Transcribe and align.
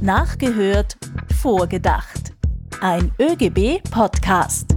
Nachgehört, 0.00 0.96
vorgedacht. 1.40 2.32
Ein 2.80 3.10
ÖGB-Podcast. 3.18 4.68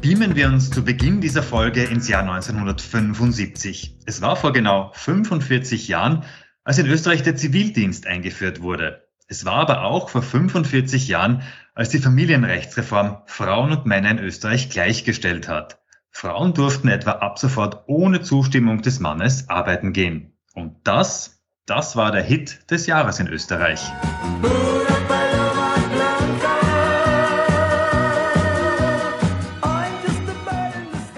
Beamen 0.00 0.34
wir 0.34 0.48
uns 0.48 0.70
zu 0.70 0.82
Beginn 0.82 1.20
dieser 1.20 1.42
Folge 1.42 1.84
ins 1.84 2.08
Jahr 2.08 2.22
1975. 2.22 3.98
Es 4.06 4.22
war 4.22 4.36
vor 4.36 4.54
genau 4.54 4.92
45 4.94 5.88
Jahren, 5.88 6.24
als 6.64 6.78
in 6.78 6.86
Österreich 6.86 7.22
der 7.22 7.36
Zivildienst 7.36 8.06
eingeführt 8.06 8.62
wurde. 8.62 9.06
Es 9.28 9.44
war 9.44 9.56
aber 9.56 9.84
auch 9.84 10.08
vor 10.08 10.22
45 10.22 11.08
Jahren, 11.08 11.42
als 11.74 11.90
die 11.90 11.98
Familienrechtsreform 11.98 13.18
Frauen 13.26 13.72
und 13.72 13.84
Männer 13.84 14.10
in 14.10 14.18
Österreich 14.18 14.70
gleichgestellt 14.70 15.48
hat. 15.48 15.82
Frauen 16.10 16.54
durften 16.54 16.88
etwa 16.88 17.10
ab 17.10 17.38
sofort 17.38 17.84
ohne 17.88 18.22
Zustimmung 18.22 18.80
des 18.80 19.00
Mannes 19.00 19.50
arbeiten 19.50 19.92
gehen. 19.92 20.38
Und 20.54 20.76
das, 20.84 21.41
das 21.66 21.96
war 21.96 22.10
der 22.10 22.22
Hit 22.22 22.70
des 22.70 22.86
Jahres 22.86 23.20
in 23.20 23.28
Österreich. 23.28 23.80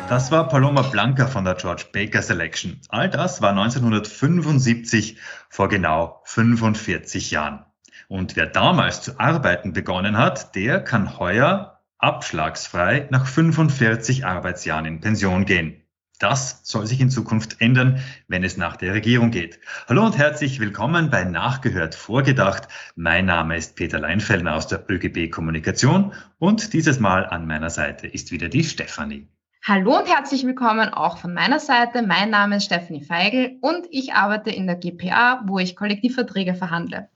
Das 0.09 0.31
war 0.31 0.49
Paloma 0.49 0.83
Blanca 0.83 1.27
von 1.27 1.45
der 1.45 1.55
George 1.55 1.87
Baker 1.93 2.23
Selection. 2.23 2.81
All 2.89 3.09
das 3.09 3.43
war 3.43 3.51
1975 3.51 5.19
vor 5.49 5.69
genau 5.69 6.21
45 6.25 7.31
Jahren. 7.31 7.65
Und 8.09 8.37
wer 8.37 8.47
damals 8.47 9.01
zu 9.01 9.19
arbeiten 9.19 9.73
begonnen 9.73 10.17
hat, 10.17 10.55
der 10.55 10.81
kann 10.85 11.19
heuer 11.19 11.81
abschlagsfrei 11.99 13.09
nach 13.11 13.27
45 13.27 14.27
Arbeitsjahren 14.27 14.85
in 14.85 15.01
Pension 15.01 15.47
gehen. 15.47 15.84
Das 16.25 16.61
soll 16.63 16.87
sich 16.87 17.03
in 17.03 17.11
Zukunft 17.11 17.61
ändern, 17.61 18.01
wenn 18.29 18.45
es 18.45 18.57
nach 18.57 18.77
der 18.77 18.95
Regierung 18.95 19.31
geht. 19.31 19.61
Hallo 19.91 20.07
und 20.07 20.17
herzlich 20.17 20.59
willkommen 20.59 21.11
bei 21.11 21.25
Nachgehört 21.25 21.95
Vorgedacht. 21.95 22.67
Mein 22.97 23.27
Name 23.27 23.59
ist 23.59 23.77
Peter 23.77 23.99
Leinfellner 23.99 24.55
aus 24.55 24.67
der 24.67 24.91
ÖGB 24.91 25.31
Kommunikation 25.31 26.15
und 26.39 26.73
dieses 26.73 26.99
Mal 26.99 27.27
an 27.27 27.47
meiner 27.47 27.69
Seite 27.69 28.07
ist 28.07 28.33
wieder 28.33 28.49
die 28.49 28.65
Stefanie. 28.65 29.29
Hallo 29.63 29.99
und 29.99 30.09
herzlich 30.09 30.47
willkommen 30.47 30.89
auch 30.95 31.19
von 31.19 31.35
meiner 31.35 31.61
Seite. 31.61 32.01
Mein 32.01 32.31
Name 32.31 32.57
ist 32.57 32.65
Stephanie 32.65 33.05
Feigl 33.05 33.59
und 33.61 33.87
ich 33.91 34.15
arbeite 34.15 34.49
in 34.49 34.67
der 34.67 34.77
GPA, 34.77 35.43
wo 35.47 35.59
ich 35.59 35.77
Kollektivverträge 35.77 36.55
verhandle. 36.55 37.11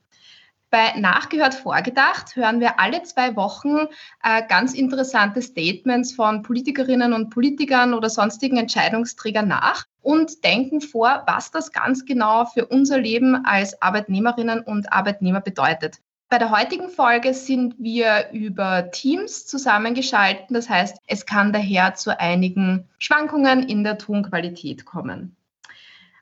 Bei 0.71 0.93
Nachgehört 0.99 1.55
vorgedacht 1.55 2.35
hören 2.35 2.59
wir 2.59 2.79
alle 2.79 3.01
zwei 3.01 3.35
Wochen 3.35 3.87
äh, 4.23 4.43
ganz 4.47 4.75
interessante 4.75 5.41
Statements 5.41 6.13
von 6.13 6.43
Politikerinnen 6.43 7.13
und 7.13 7.31
Politikern 7.31 7.95
oder 7.95 8.07
sonstigen 8.07 8.57
Entscheidungsträgern 8.57 9.47
nach 9.47 9.85
und 10.03 10.43
denken 10.43 10.81
vor, 10.81 11.23
was 11.25 11.49
das 11.49 11.71
ganz 11.71 12.05
genau 12.05 12.45
für 12.45 12.67
unser 12.67 12.99
Leben 12.99 13.45
als 13.45 13.81
Arbeitnehmerinnen 13.81 14.59
und 14.59 14.93
Arbeitnehmer 14.93 15.41
bedeutet. 15.41 15.97
Bei 16.29 16.37
der 16.37 16.51
heutigen 16.51 16.89
Folge 16.89 17.33
sind 17.33 17.73
wir 17.79 18.29
über 18.31 18.91
Teams 18.91 19.47
zusammengeschaltet. 19.47 20.45
Das 20.51 20.69
heißt, 20.69 20.99
es 21.07 21.25
kann 21.25 21.51
daher 21.51 21.95
zu 21.95 22.19
einigen 22.19 22.87
Schwankungen 22.99 23.63
in 23.63 23.83
der 23.83 23.97
Tonqualität 23.97 24.85
kommen. 24.85 25.35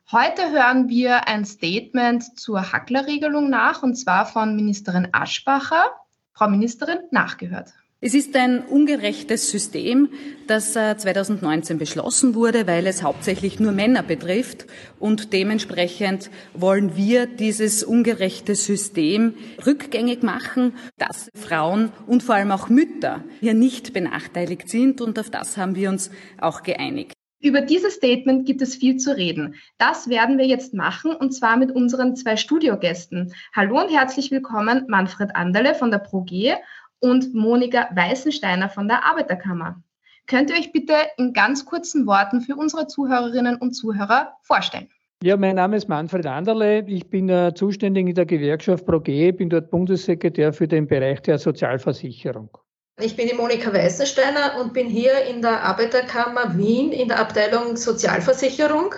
Heute 0.09 0.52
hören 0.52 0.88
wir 0.88 1.27
ein 1.27 1.44
Statement 1.44 2.39
zur 2.39 2.72
Hacklerregelung 2.72 3.50
nach, 3.50 3.83
und 3.83 3.95
zwar 3.95 4.25
von 4.25 4.55
Ministerin 4.55 5.09
Aschbacher. 5.11 5.91
Frau 6.31 6.47
Ministerin, 6.47 6.99
nachgehört. 7.11 7.73
Es 7.99 8.14
ist 8.14 8.33
ein 8.38 8.64
ungerechtes 8.64 9.52
System, 9.52 10.08
das 10.47 10.72
2019 10.72 11.75
äh, 11.75 11.80
beschlossen 11.80 12.36
wurde, 12.36 12.67
weil 12.67 12.88
es 12.88 13.03
hauptsächlich 13.03 13.59
nur 13.59 13.73
Männer 13.73 14.02
betrifft. 14.02 14.66
Und 14.97 15.33
dementsprechend 15.33 16.30
wollen 16.53 16.95
wir 16.95 17.25
dieses 17.25 17.83
ungerechte 17.83 18.55
System 18.55 19.33
rückgängig 19.66 20.23
machen, 20.23 20.75
dass 20.97 21.30
Frauen 21.36 21.92
und 22.05 22.23
vor 22.23 22.36
allem 22.36 22.52
auch 22.52 22.70
Mütter 22.70 23.26
hier 23.42 23.55
nicht 23.55 23.92
benachteiligt 23.92 24.70
sind. 24.70 25.02
Und 25.02 25.20
auf 25.20 25.30
das 25.30 25.58
haben 25.58 25.76
wir 25.76 25.89
uns 25.89 26.11
auch 26.39 26.64
geeinigt. 26.64 27.17
Über 27.47 27.61
dieses 27.61 27.93
Statement 27.93 28.45
gibt 28.45 28.61
es 28.61 28.75
viel 28.75 28.97
zu 28.97 29.15
reden. 29.15 29.55
Das 29.77 30.09
werden 30.09 30.37
wir 30.37 30.45
jetzt 30.45 30.73
machen 30.73 31.15
und 31.15 31.31
zwar 31.31 31.55
mit 31.55 31.71
unseren 31.71 32.13
zwei 32.17 32.35
Studiogästen. 32.35 33.33
Hallo 33.55 33.80
und 33.80 33.89
herzlich 33.89 34.31
willkommen 34.31 34.83
Manfred 34.89 35.33
Anderle 35.33 35.73
von 35.73 35.89
der 35.89 35.99
ProG 35.99 36.57
und 36.99 37.33
Monika 37.33 37.87
Weißensteiner 37.95 38.67
von 38.67 38.89
der 38.89 39.05
Arbeiterkammer. 39.05 39.81
Könnt 40.25 40.49
ihr 40.49 40.57
euch 40.57 40.73
bitte 40.73 40.95
in 41.15 41.31
ganz 41.31 41.63
kurzen 41.63 42.05
Worten 42.05 42.41
für 42.41 42.57
unsere 42.57 42.87
Zuhörerinnen 42.87 43.55
und 43.55 43.71
Zuhörer 43.71 44.33
vorstellen? 44.41 44.89
Ja, 45.23 45.37
mein 45.37 45.55
Name 45.55 45.77
ist 45.77 45.87
Manfred 45.87 46.25
Anderle. 46.25 46.86
Ich 46.86 47.09
bin 47.09 47.30
äh, 47.30 47.53
zuständig 47.55 48.09
in 48.09 48.15
der 48.15 48.25
Gewerkschaft 48.25 48.86
ProG, 48.86 49.37
bin 49.37 49.49
dort 49.49 49.71
Bundessekretär 49.71 50.52
für 50.52 50.67
den 50.67 50.86
Bereich 50.86 51.21
der 51.21 51.37
Sozialversicherung. 51.37 52.57
Ich 52.99 53.15
bin 53.15 53.27
die 53.27 53.35
Monika 53.35 53.71
Weißensteiner 53.71 54.59
und 54.59 54.73
bin 54.73 54.87
hier 54.87 55.23
in 55.25 55.43
der 55.43 55.61
Arbeiterkammer 55.61 56.58
Wien 56.58 56.91
in 56.91 57.08
der 57.08 57.19
Abteilung 57.19 57.77
Sozialversicherung, 57.77 58.95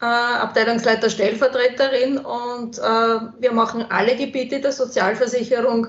äh, 0.00 0.04
Abteilungsleiter 0.04 1.10
Stellvertreterin 1.10 2.18
und 2.18 2.78
äh, 2.78 2.82
wir 2.82 3.52
machen 3.52 3.86
alle 3.90 4.14
Gebiete 4.14 4.60
der 4.60 4.70
Sozialversicherung 4.70 5.88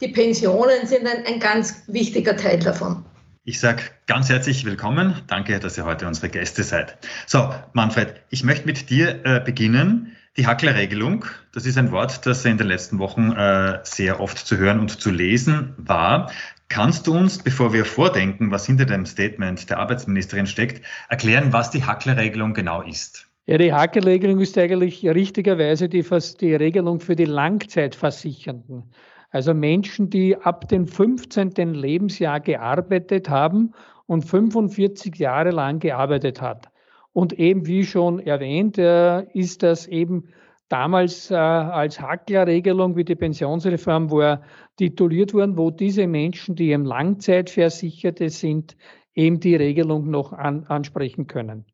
die 0.00 0.08
Pensionen 0.08 0.86
sind 0.86 1.06
ein, 1.06 1.24
ein 1.26 1.40
ganz 1.40 1.82
wichtiger 1.86 2.36
Teil 2.36 2.60
davon. 2.60 3.04
Ich 3.44 3.60
sage 3.60 3.82
ganz 4.06 4.28
herzlich 4.28 4.64
willkommen. 4.64 5.22
Danke, 5.26 5.60
dass 5.60 5.76
ihr 5.78 5.84
heute 5.84 6.06
unsere 6.06 6.30
Gäste 6.30 6.62
seid. 6.62 6.98
So, 7.26 7.54
Manfred, 7.74 8.22
ich 8.30 8.42
möchte 8.42 8.66
mit 8.66 8.88
dir 8.88 9.20
äh, 9.24 9.40
beginnen. 9.40 10.16
Die 10.36 10.46
Hacklerregelung, 10.46 11.24
das 11.52 11.64
ist 11.64 11.78
ein 11.78 11.92
Wort, 11.92 12.26
das 12.26 12.44
in 12.44 12.58
den 12.58 12.66
letzten 12.66 12.98
Wochen 12.98 13.32
äh, 13.32 13.80
sehr 13.84 14.20
oft 14.20 14.38
zu 14.38 14.58
hören 14.58 14.80
und 14.80 15.00
zu 15.00 15.10
lesen 15.10 15.74
war. 15.78 16.30
Kannst 16.68 17.06
du 17.06 17.16
uns, 17.16 17.38
bevor 17.38 17.72
wir 17.72 17.84
vordenken, 17.84 18.50
was 18.50 18.66
hinter 18.66 18.86
dem 18.86 19.06
Statement 19.06 19.70
der 19.70 19.78
Arbeitsministerin 19.78 20.46
steckt, 20.46 20.84
erklären, 21.08 21.52
was 21.52 21.70
die 21.70 21.84
Hacklerregelung 21.84 22.54
genau 22.54 22.82
ist? 22.82 23.28
Ja, 23.46 23.58
die 23.58 23.72
Hacklerregelung 23.72 24.40
ist 24.40 24.58
eigentlich 24.58 25.06
richtigerweise 25.06 25.88
die, 25.88 26.04
die 26.40 26.54
Regelung 26.54 26.98
für 26.98 27.14
die 27.14 27.24
Langzeitversichernden. 27.24 28.90
Also 29.30 29.54
Menschen, 29.54 30.10
die 30.10 30.36
ab 30.36 30.68
dem 30.68 30.88
15. 30.88 31.52
Lebensjahr 31.74 32.40
gearbeitet 32.40 33.30
haben 33.30 33.72
und 34.06 34.24
45 34.24 35.16
Jahre 35.16 35.50
lang 35.50 35.78
gearbeitet 35.78 36.40
hat. 36.40 36.70
Und 37.12 37.32
eben 37.34 37.66
wie 37.66 37.84
schon 37.84 38.18
erwähnt, 38.18 38.78
äh, 38.78 39.22
ist 39.32 39.62
das 39.62 39.86
eben 39.86 40.24
damals 40.68 41.30
äh, 41.30 41.34
als 41.34 42.00
Hacklerregelung 42.00 42.96
wie 42.96 43.04
die 43.04 43.14
Pensionsreform 43.14 44.10
war 44.10 44.42
tituliert 44.76 45.34
worden, 45.34 45.56
wo 45.56 45.70
diese 45.70 46.06
Menschen, 46.06 46.54
die 46.54 46.72
im 46.72 46.84
Langzeitversicherte 46.84 48.30
sind, 48.30 48.76
eben 49.14 49.40
die 49.40 49.56
Regelung 49.56 50.10
noch 50.10 50.32
an, 50.32 50.64
ansprechen 50.66 51.26
können. 51.26 51.64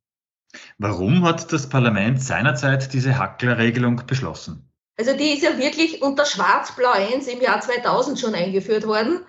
Warum 0.78 1.24
hat 1.24 1.52
das 1.52 1.68
Parlament 1.68 2.22
seinerzeit 2.22 2.92
diese 2.92 3.18
Hacklerregelung 3.18 4.02
beschlossen? 4.06 4.68
Also 4.98 5.16
die 5.16 5.32
ist 5.32 5.42
ja 5.42 5.58
wirklich 5.58 6.02
unter 6.02 6.26
Schwarz-Blau 6.26 6.92
1 6.92 7.26
im 7.28 7.40
Jahr 7.40 7.60
2000 7.60 8.18
schon 8.18 8.34
eingeführt 8.34 8.86
worden, 8.86 9.20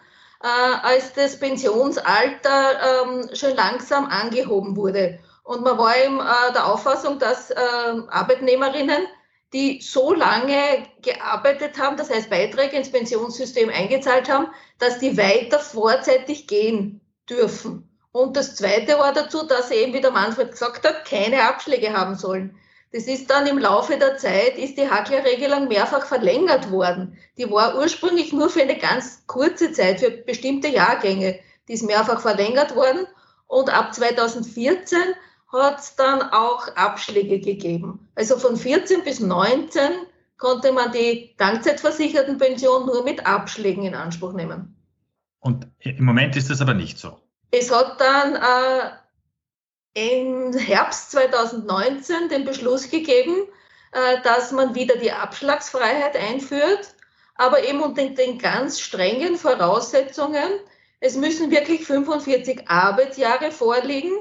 äh, 0.41 0.47
als 0.47 1.13
das 1.13 1.39
Pensionsalter 1.39 3.05
ähm, 3.05 3.29
schon 3.33 3.55
langsam 3.55 4.05
angehoben 4.05 4.75
wurde. 4.75 5.19
Und 5.43 5.63
man 5.63 5.77
war 5.77 5.95
eben 5.97 6.19
äh, 6.19 6.53
der 6.53 6.67
Auffassung, 6.67 7.19
dass 7.19 7.49
äh, 7.49 7.55
Arbeitnehmerinnen, 8.09 9.07
die 9.53 9.81
so 9.81 10.13
lange 10.13 10.87
gearbeitet 11.01 11.79
haben, 11.79 11.95
das 11.95 12.09
heißt 12.09 12.29
Beiträge 12.29 12.75
ins 12.75 12.91
Pensionssystem 12.91 13.69
eingezahlt 13.69 14.29
haben, 14.29 14.47
dass 14.79 14.99
die 14.99 15.17
weiter 15.17 15.59
vorzeitig 15.59 16.47
gehen 16.47 17.01
dürfen. 17.29 17.89
Und 18.11 18.35
das 18.35 18.55
Zweite 18.55 18.97
war 18.99 19.13
dazu, 19.13 19.45
dass 19.45 19.69
sie 19.69 19.75
eben, 19.75 19.93
wie 19.93 20.01
der 20.01 20.11
Manfred 20.11 20.51
gesagt 20.51 20.87
hat, 20.87 21.05
keine 21.05 21.43
Abschläge 21.43 21.93
haben 21.93 22.15
sollen. 22.15 22.55
Das 22.91 23.05
ist 23.05 23.29
dann 23.31 23.47
im 23.47 23.57
Laufe 23.57 23.97
der 23.97 24.17
Zeit, 24.17 24.55
ist 24.57 24.77
die 24.77 24.87
Hacklerregelung 24.87 25.67
mehrfach 25.67 26.05
verlängert 26.05 26.69
worden. 26.69 27.17
Die 27.37 27.49
war 27.49 27.75
ursprünglich 27.75 28.33
nur 28.33 28.51
für 28.51 28.61
eine 28.61 28.77
ganz 28.77 29.25
kurze 29.25 29.71
Zeit, 29.71 29.99
für 29.99 30.11
bestimmte 30.11 30.67
Jahrgänge. 30.67 31.39
Die 31.67 31.73
ist 31.73 31.81
mehrfach 31.81 32.21
verlängert 32.21 32.75
worden. 32.75 33.07
Und 33.47 33.73
ab 33.73 33.95
2014 33.95 34.99
hat 35.61 35.79
es 35.79 35.95
dann 35.95 36.21
auch 36.21 36.67
Abschläge 36.75 37.39
gegeben. 37.39 38.09
Also 38.15 38.37
von 38.37 38.57
14 38.57 39.03
bis 39.03 39.19
19 39.19 39.91
konnte 40.37 40.71
man 40.71 40.91
die 40.91 41.35
Langzeitversichertenpension 41.39 42.85
nur 42.85 43.03
mit 43.03 43.25
Abschlägen 43.25 43.83
in 43.85 43.95
Anspruch 43.95 44.33
nehmen. 44.33 44.75
Und 45.39 45.67
im 45.79 46.05
Moment 46.05 46.35
ist 46.35 46.49
das 46.49 46.61
aber 46.61 46.73
nicht 46.73 46.97
so. 46.97 47.19
Es 47.51 47.71
hat 47.71 48.01
dann 48.01 48.35
äh, 48.35 48.91
im 49.93 50.53
Herbst 50.53 51.11
2019 51.11 52.29
den 52.29 52.45
Beschluss 52.45 52.89
gegeben, 52.89 53.47
äh, 53.91 54.21
dass 54.23 54.51
man 54.51 54.73
wieder 54.73 54.95
die 54.97 55.11
Abschlagsfreiheit 55.11 56.15
einführt, 56.15 56.95
aber 57.35 57.63
eben 57.67 57.81
unter 57.81 58.07
den 58.09 58.39
ganz 58.39 58.79
strengen 58.79 59.37
Voraussetzungen. 59.37 60.59
Es 60.99 61.15
müssen 61.15 61.51
wirklich 61.51 61.85
45 61.85 62.69
Arbeitsjahre 62.69 63.51
vorliegen. 63.51 64.13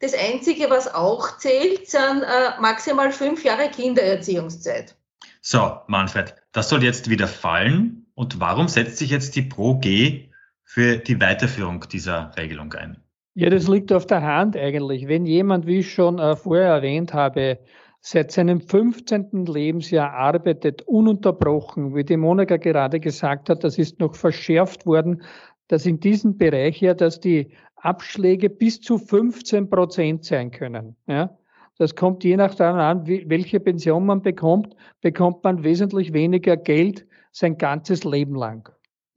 Das 0.00 0.14
Einzige, 0.14 0.70
was 0.70 0.92
auch 0.92 1.36
zählt, 1.36 1.86
sind 1.86 2.22
äh, 2.22 2.60
maximal 2.60 3.12
fünf 3.12 3.44
Jahre 3.44 3.68
Kindererziehungszeit. 3.68 4.96
So, 5.42 5.76
Manfred, 5.88 6.34
das 6.52 6.70
soll 6.70 6.82
jetzt 6.82 7.10
wieder 7.10 7.28
fallen. 7.28 8.06
Und 8.14 8.40
warum 8.40 8.68
setzt 8.68 8.96
sich 8.96 9.10
jetzt 9.10 9.36
die 9.36 9.42
Pro 9.42 9.76
G 9.76 10.30
für 10.62 10.96
die 10.96 11.20
Weiterführung 11.20 11.84
dieser 11.92 12.32
Regelung 12.38 12.72
ein? 12.72 12.96
Ja, 13.34 13.50
das 13.50 13.68
liegt 13.68 13.92
auf 13.92 14.06
der 14.06 14.22
Hand 14.22 14.56
eigentlich. 14.56 15.06
Wenn 15.06 15.26
jemand, 15.26 15.66
wie 15.66 15.80
ich 15.80 15.92
schon 15.92 16.18
äh, 16.18 16.34
vorher 16.34 16.68
erwähnt 16.68 17.12
habe, 17.12 17.58
seit 18.00 18.32
seinem 18.32 18.62
15. 18.62 19.44
Lebensjahr 19.44 20.14
arbeitet, 20.14 20.80
ununterbrochen, 20.82 21.94
wie 21.94 22.04
die 22.04 22.16
Monika 22.16 22.56
gerade 22.56 23.00
gesagt 23.00 23.50
hat, 23.50 23.64
das 23.64 23.76
ist 23.76 24.00
noch 24.00 24.14
verschärft 24.14 24.86
worden, 24.86 25.22
dass 25.68 25.86
in 25.86 26.00
diesem 26.00 26.36
Bereich 26.36 26.80
ja, 26.80 26.94
dass 26.94 27.20
die 27.20 27.52
Abschläge 27.82 28.50
bis 28.50 28.80
zu 28.80 28.98
15 28.98 29.68
Prozent 29.68 30.24
sein 30.24 30.50
können. 30.50 30.96
Ja? 31.06 31.36
Das 31.78 31.96
kommt 31.96 32.24
je 32.24 32.36
nachdem 32.36 32.76
an, 32.76 33.06
welche 33.06 33.58
Pension 33.58 34.04
man 34.04 34.22
bekommt, 34.22 34.76
bekommt 35.00 35.42
man 35.44 35.64
wesentlich 35.64 36.12
weniger 36.12 36.56
Geld 36.56 37.06
sein 37.32 37.56
ganzes 37.56 38.04
Leben 38.04 38.34
lang. 38.34 38.68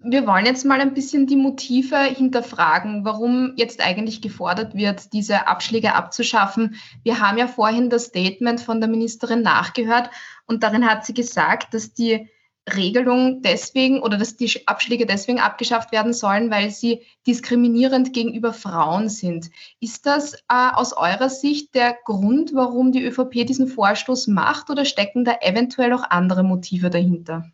Wir 0.05 0.27
wollen 0.27 0.45
jetzt 0.45 0.65
mal 0.65 0.81
ein 0.81 0.93
bisschen 0.93 1.27
die 1.27 1.37
Motive 1.37 1.97
hinterfragen, 1.97 3.05
warum 3.05 3.53
jetzt 3.55 3.85
eigentlich 3.85 4.21
gefordert 4.21 4.75
wird, 4.75 5.13
diese 5.13 5.47
Abschläge 5.47 5.95
abzuschaffen. 5.95 6.75
Wir 7.03 7.21
haben 7.21 7.37
ja 7.37 7.47
vorhin 7.47 7.89
das 7.89 8.05
Statement 8.05 8.59
von 8.59 8.81
der 8.81 8.89
Ministerin 8.89 9.41
nachgehört 9.41 10.09
und 10.45 10.63
darin 10.63 10.89
hat 10.89 11.05
sie 11.05 11.13
gesagt, 11.13 11.73
dass 11.73 11.93
die 11.93 12.29
Regelung 12.71 13.41
deswegen 13.41 14.01
oder 14.01 14.17
dass 14.17 14.37
die 14.37 14.49
Abschläge 14.67 15.05
deswegen 15.05 15.39
abgeschafft 15.39 15.91
werden 15.91 16.13
sollen, 16.13 16.49
weil 16.49 16.69
sie 16.69 17.01
diskriminierend 17.27 18.13
gegenüber 18.13 18.53
Frauen 18.53 19.09
sind. 19.09 19.49
Ist 19.81 20.05
das 20.05 20.33
äh, 20.33 20.71
aus 20.73 20.95
eurer 20.95 21.29
Sicht 21.29 21.75
der 21.75 21.95
Grund, 22.05 22.53
warum 22.53 22.91
die 22.91 23.03
ÖVP 23.03 23.45
diesen 23.45 23.67
Vorstoß 23.67 24.27
macht 24.27 24.69
oder 24.69 24.85
stecken 24.85 25.25
da 25.25 25.35
eventuell 25.41 25.91
auch 25.93 26.09
andere 26.09 26.43
Motive 26.43 26.89
dahinter? 26.89 27.51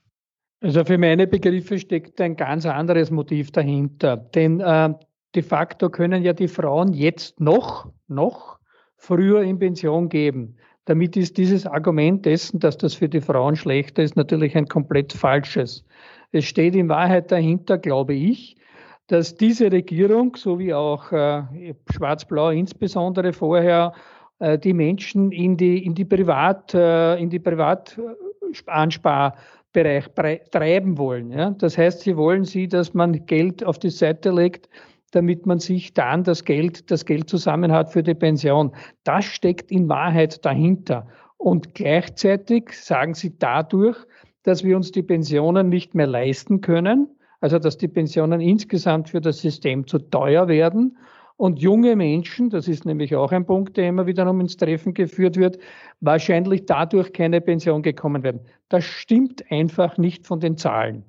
Also 0.61 0.83
für 0.83 0.97
meine 0.97 1.25
Begriffe 1.25 1.79
steckt 1.79 2.19
ein 2.21 2.35
ganz 2.35 2.65
anderes 2.65 3.11
Motiv 3.11 3.51
dahinter. 3.51 4.17
Denn 4.17 4.59
äh, 4.59 4.93
de 5.33 5.43
facto 5.43 5.89
können 5.89 6.23
ja 6.23 6.33
die 6.33 6.49
Frauen 6.49 6.93
jetzt 6.93 7.39
noch, 7.39 7.91
noch 8.07 8.59
früher 8.97 9.41
in 9.41 9.57
Pension 9.57 10.09
geben. 10.09 10.57
Damit 10.89 11.15
ist 11.15 11.37
dieses 11.37 11.65
Argument 11.67 12.25
dessen, 12.25 12.59
dass 12.59 12.75
das 12.75 12.95
für 12.95 13.07
die 13.07 13.21
Frauen 13.21 13.55
schlechter 13.55 14.01
ist, 14.01 14.15
natürlich 14.15 14.57
ein 14.57 14.67
komplett 14.67 15.13
falsches. 15.13 15.85
Es 16.31 16.45
steht 16.45 16.75
in 16.75 16.89
Wahrheit 16.89 17.31
dahinter, 17.31 17.77
glaube 17.77 18.15
ich, 18.15 18.57
dass 19.05 19.35
diese 19.35 19.71
Regierung, 19.71 20.35
so 20.35 20.57
wie 20.57 20.73
auch 20.73 21.11
äh, 21.11 21.43
Schwarz-Blau 21.91 22.49
insbesondere 22.49 23.33
vorher, 23.33 23.93
äh, 24.39 24.57
die 24.57 24.73
Menschen 24.73 25.31
in 25.31 25.57
die, 25.57 25.85
in 25.85 25.93
die 25.93 26.05
Privat, 26.05 26.73
äh, 26.73 27.17
in 27.17 27.29
die 27.29 27.37
Privatsparanspar-Bereich 27.37 30.05
treiben 30.49 30.97
wollen. 30.97 31.29
Ja? 31.29 31.51
Das 31.51 31.77
heißt, 31.77 32.01
sie 32.01 32.17
wollen 32.17 32.45
sie, 32.45 32.67
dass 32.67 32.95
man 32.95 33.27
Geld 33.27 33.63
auf 33.63 33.77
die 33.77 33.91
Seite 33.91 34.31
legt, 34.31 34.67
damit 35.11 35.45
man 35.45 35.59
sich 35.59 35.93
dann 35.93 36.23
das 36.23 36.45
Geld, 36.45 36.91
das 36.91 37.05
Geld 37.05 37.29
zusammen 37.29 37.71
hat 37.71 37.91
für 37.91 38.03
die 38.03 38.15
Pension. 38.15 38.71
Das 39.03 39.25
steckt 39.25 39.71
in 39.71 39.89
Wahrheit 39.89 40.45
dahinter. 40.45 41.07
Und 41.37 41.73
gleichzeitig 41.73 42.71
sagen 42.73 43.13
sie 43.13 43.37
dadurch, 43.37 43.97
dass 44.43 44.63
wir 44.63 44.75
uns 44.75 44.91
die 44.91 45.03
Pensionen 45.03 45.69
nicht 45.69 45.95
mehr 45.95 46.07
leisten 46.07 46.61
können, 46.61 47.07
also 47.41 47.59
dass 47.59 47.77
die 47.77 47.87
Pensionen 47.87 48.41
insgesamt 48.41 49.09
für 49.09 49.21
das 49.21 49.39
System 49.39 49.87
zu 49.87 49.99
teuer 49.99 50.47
werden 50.47 50.97
und 51.39 51.59
junge 51.59 51.95
Menschen, 51.95 52.49
das 52.49 52.67
ist 52.67 52.83
nämlich 52.83 53.15
auch 53.15 53.31
ein 53.31 53.45
Punkt, 53.45 53.77
der 53.77 53.87
immer 53.87 54.05
wieder 54.05 54.29
um 54.29 54.41
ins 54.41 54.57
Treffen 54.57 54.93
geführt 54.93 55.37
wird, 55.37 55.57
wahrscheinlich 56.01 56.65
dadurch 56.65 57.13
keine 57.13 57.39
Pension 57.39 57.81
gekommen 57.81 58.23
werden. 58.23 58.41
Das 58.67 58.83
stimmt 58.83 59.49
einfach 59.49 59.97
nicht 59.97 60.27
von 60.27 60.41
den 60.41 60.57
Zahlen. 60.57 61.05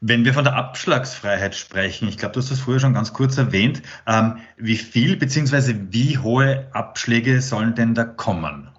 Wenn 0.00 0.24
wir 0.24 0.32
von 0.32 0.44
der 0.44 0.54
Abschlagsfreiheit 0.54 1.56
sprechen, 1.56 2.08
ich 2.08 2.18
glaube, 2.18 2.34
du 2.34 2.40
hast 2.40 2.52
das 2.52 2.60
vorher 2.60 2.78
schon 2.78 2.94
ganz 2.94 3.12
kurz 3.12 3.36
erwähnt, 3.36 3.82
ähm, 4.06 4.38
wie 4.56 4.76
viel 4.76 5.16
bzw. 5.16 5.74
wie 5.90 6.18
hohe 6.18 6.68
Abschläge 6.72 7.40
sollen 7.40 7.74
denn 7.74 7.94
da 7.94 8.04
kommen? 8.04 8.70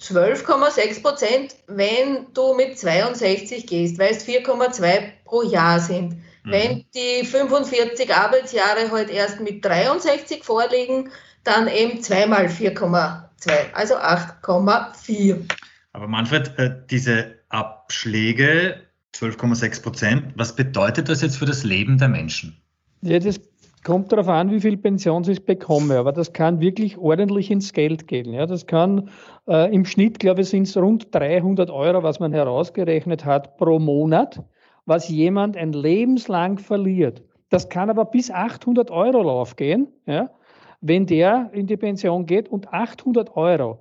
12,6 0.00 1.02
Prozent, 1.02 1.56
wenn 1.66 2.26
du 2.32 2.54
mit 2.54 2.78
62 2.78 3.66
gehst, 3.66 3.98
weil 3.98 4.12
es 4.12 4.26
4,2 4.26 5.12
pro 5.24 5.42
Jahr 5.42 5.78
sind. 5.80 6.14
Mhm. 6.44 6.50
Wenn 6.50 6.84
die 6.94 7.26
45 7.26 8.14
Arbeitsjahre 8.14 8.84
heute 8.84 8.92
halt 8.92 9.10
erst 9.10 9.40
mit 9.40 9.62
63 9.62 10.42
vorliegen, 10.42 11.10
dann 11.44 11.68
eben 11.68 12.02
zweimal 12.02 12.46
4,2, 12.46 13.72
also 13.74 13.96
8,4. 13.96 15.48
Aber 15.92 16.08
Manfred, 16.08 16.58
äh, 16.58 16.70
diese 16.90 17.36
Abschläge 17.48 18.85
12,6 19.20 19.82
Prozent. 19.82 20.24
Was 20.36 20.54
bedeutet 20.54 21.08
das 21.08 21.22
jetzt 21.22 21.38
für 21.38 21.46
das 21.46 21.64
Leben 21.64 21.98
der 21.98 22.08
Menschen? 22.08 22.56
Ja, 23.02 23.18
das 23.18 23.40
kommt 23.84 24.10
darauf 24.10 24.28
an, 24.28 24.50
wie 24.50 24.60
viel 24.60 24.76
Pension 24.76 25.22
ich 25.28 25.44
bekomme, 25.44 25.96
aber 25.96 26.12
das 26.12 26.32
kann 26.32 26.60
wirklich 26.60 26.98
ordentlich 26.98 27.50
ins 27.50 27.72
Geld 27.72 28.08
gehen. 28.08 28.32
Ja, 28.32 28.46
das 28.46 28.66
kann 28.66 29.10
äh, 29.46 29.72
im 29.72 29.84
Schnitt, 29.84 30.18
glaube 30.18 30.40
ich, 30.40 30.48
sind 30.48 30.66
es 30.66 30.76
rund 30.76 31.14
300 31.14 31.70
Euro, 31.70 32.02
was 32.02 32.18
man 32.18 32.32
herausgerechnet 32.32 33.24
hat 33.24 33.56
pro 33.58 33.78
Monat, 33.78 34.42
was 34.86 35.08
jemand 35.08 35.56
ein 35.56 35.72
lebenslang 35.72 36.58
verliert. 36.58 37.22
Das 37.48 37.68
kann 37.68 37.90
aber 37.90 38.06
bis 38.06 38.30
800 38.30 38.90
Euro 38.90 39.22
laufgehen, 39.22 39.86
ja, 40.06 40.30
wenn 40.80 41.06
der 41.06 41.50
in 41.52 41.66
die 41.66 41.76
Pension 41.76 42.26
geht 42.26 42.48
und 42.48 42.72
800 42.72 43.36
Euro 43.36 43.78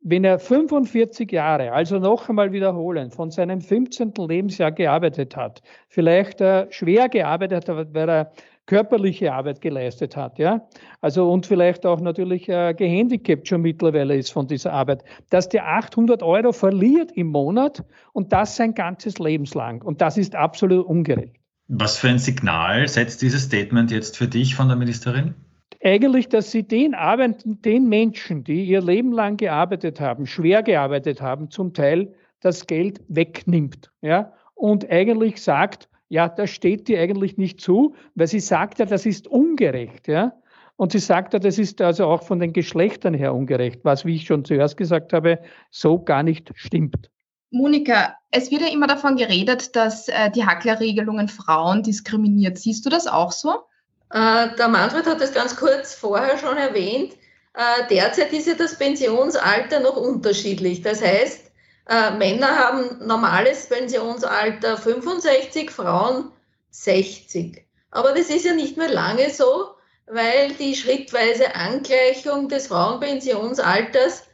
wenn 0.00 0.24
er 0.24 0.38
45 0.38 1.30
Jahre, 1.32 1.72
also 1.72 1.98
noch 1.98 2.28
einmal 2.28 2.52
wiederholen, 2.52 3.10
von 3.10 3.30
seinem 3.30 3.60
15. 3.60 4.12
Lebensjahr 4.16 4.72
gearbeitet 4.72 5.36
hat, 5.36 5.62
vielleicht 5.88 6.40
äh, 6.40 6.66
schwer 6.70 7.08
gearbeitet 7.08 7.68
hat, 7.68 7.94
weil 7.94 8.08
er 8.08 8.32
körperliche 8.66 9.32
Arbeit 9.32 9.60
geleistet 9.62 10.16
hat, 10.16 10.38
ja, 10.38 10.68
also 11.00 11.32
und 11.32 11.46
vielleicht 11.46 11.86
auch 11.86 12.00
natürlich 12.00 12.48
äh, 12.48 12.74
gehandicapt 12.74 13.48
schon 13.48 13.62
mittlerweile 13.62 14.16
ist 14.16 14.30
von 14.30 14.46
dieser 14.46 14.72
Arbeit, 14.72 15.02
dass 15.30 15.48
der 15.48 15.66
800 15.66 16.22
Euro 16.22 16.52
verliert 16.52 17.10
im 17.12 17.28
Monat 17.28 17.82
und 18.12 18.32
das 18.32 18.56
sein 18.56 18.74
ganzes 18.74 19.18
Lebenslang 19.18 19.82
und 19.82 20.02
das 20.02 20.18
ist 20.18 20.36
absolut 20.36 20.86
ungerecht. 20.86 21.36
Was 21.68 21.98
für 21.98 22.08
ein 22.08 22.18
Signal 22.18 22.86
setzt 22.88 23.22
dieses 23.22 23.44
Statement 23.44 23.90
jetzt 23.90 24.16
für 24.16 24.28
dich 24.28 24.54
von 24.54 24.68
der 24.68 24.76
Ministerin? 24.76 25.34
Eigentlich, 25.82 26.28
dass 26.28 26.50
sie 26.50 26.62
den, 26.62 26.94
Arbeit, 26.94 27.42
den 27.44 27.88
Menschen, 27.88 28.44
die 28.44 28.64
ihr 28.64 28.80
Leben 28.80 29.12
lang 29.12 29.36
gearbeitet 29.36 30.00
haben, 30.00 30.26
schwer 30.26 30.62
gearbeitet 30.62 31.20
haben, 31.20 31.50
zum 31.50 31.72
Teil 31.72 32.14
das 32.40 32.66
Geld 32.66 33.00
wegnimmt. 33.08 33.90
Ja? 34.00 34.32
Und 34.54 34.90
eigentlich 34.90 35.42
sagt, 35.42 35.88
ja, 36.08 36.28
das 36.28 36.50
steht 36.50 36.88
dir 36.88 37.00
eigentlich 37.00 37.36
nicht 37.36 37.60
zu, 37.60 37.94
weil 38.14 38.26
sie 38.26 38.40
sagt 38.40 38.78
ja, 38.78 38.86
das 38.86 39.06
ist 39.06 39.28
ungerecht. 39.28 40.08
Ja? 40.08 40.32
Und 40.76 40.92
sie 40.92 40.98
sagt 40.98 41.32
ja, 41.32 41.38
das 41.38 41.58
ist 41.58 41.80
also 41.80 42.06
auch 42.06 42.22
von 42.22 42.40
den 42.40 42.52
Geschlechtern 42.52 43.14
her 43.14 43.34
ungerecht, 43.34 43.80
was, 43.84 44.04
wie 44.04 44.16
ich 44.16 44.26
schon 44.26 44.44
zuerst 44.44 44.76
gesagt 44.76 45.12
habe, 45.12 45.38
so 45.70 46.02
gar 46.02 46.22
nicht 46.22 46.50
stimmt. 46.54 47.10
Monika, 47.50 48.14
es 48.30 48.50
wird 48.50 48.62
ja 48.62 48.68
immer 48.68 48.86
davon 48.86 49.16
geredet, 49.16 49.74
dass 49.74 50.08
äh, 50.08 50.30
die 50.30 50.44
Hacklerregelungen 50.44 51.28
Frauen 51.28 51.82
diskriminiert. 51.82 52.58
Siehst 52.58 52.84
du 52.84 52.90
das 52.90 53.06
auch 53.06 53.32
so? 53.32 53.62
Äh, 54.10 54.54
der 54.56 54.68
Manfred 54.68 55.06
hat 55.06 55.20
es 55.20 55.32
ganz 55.32 55.56
kurz 55.56 55.94
vorher 55.94 56.38
schon 56.38 56.56
erwähnt. 56.56 57.14
Äh, 57.54 57.86
derzeit 57.90 58.32
ist 58.32 58.46
ja 58.46 58.54
das 58.54 58.76
Pensionsalter 58.76 59.80
noch 59.80 59.96
unterschiedlich. 59.96 60.82
Das 60.82 61.02
heißt, 61.02 61.50
äh, 61.88 62.10
Männer 62.12 62.56
haben 62.56 63.06
normales 63.06 63.66
Pensionsalter 63.66 64.76
65, 64.76 65.70
Frauen 65.70 66.30
60. 66.70 67.64
Aber 67.90 68.12
das 68.12 68.30
ist 68.30 68.44
ja 68.44 68.54
nicht 68.54 68.76
mehr 68.76 68.90
lange 68.90 69.30
so, 69.30 69.70
weil 70.06 70.52
die 70.52 70.74
schrittweise 70.74 71.54
Angleichung 71.54 72.48
des 72.48 72.68
Frauenpensionsalters 72.68 74.24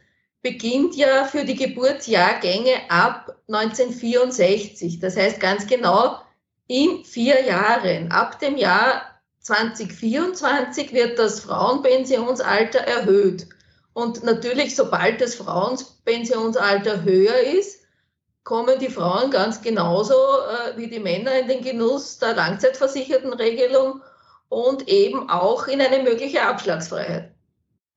beginnt 0.41 0.95
ja 0.95 1.25
für 1.25 1.43
die 1.43 1.55
Geburtsjahrgänge 1.55 2.89
ab 2.89 3.35
1964. 3.47 4.99
Das 4.99 5.17
heißt 5.17 5.39
ganz 5.39 5.65
genau 5.65 6.19
in 6.67 7.03
vier 7.03 7.43
Jahren. 7.43 8.11
Ab 8.11 8.39
dem 8.39 8.57
Jahr 8.57 9.14
2024 9.45 10.91
wird 10.91 11.19
das 11.19 11.39
Frauenpensionsalter 11.39 12.79
erhöht. 12.79 13.47
Und 13.93 14.23
natürlich, 14.23 14.75
sobald 14.75 15.21
das 15.21 15.35
Frauenpensionsalter 15.35 17.03
höher 17.03 17.41
ist, 17.55 17.81
kommen 18.43 18.79
die 18.79 18.89
Frauen 18.89 19.29
ganz 19.29 19.61
genauso 19.61 20.13
äh, 20.13 20.77
wie 20.77 20.89
die 20.89 20.99
Männer 20.99 21.39
in 21.39 21.47
den 21.47 21.63
Genuss 21.63 22.17
der 22.17 22.33
Langzeitversichertenregelung 22.33 24.01
und 24.49 24.87
eben 24.87 25.29
auch 25.29 25.67
in 25.67 25.79
eine 25.79 26.01
mögliche 26.01 26.41
Abschlagsfreiheit. 26.41 27.31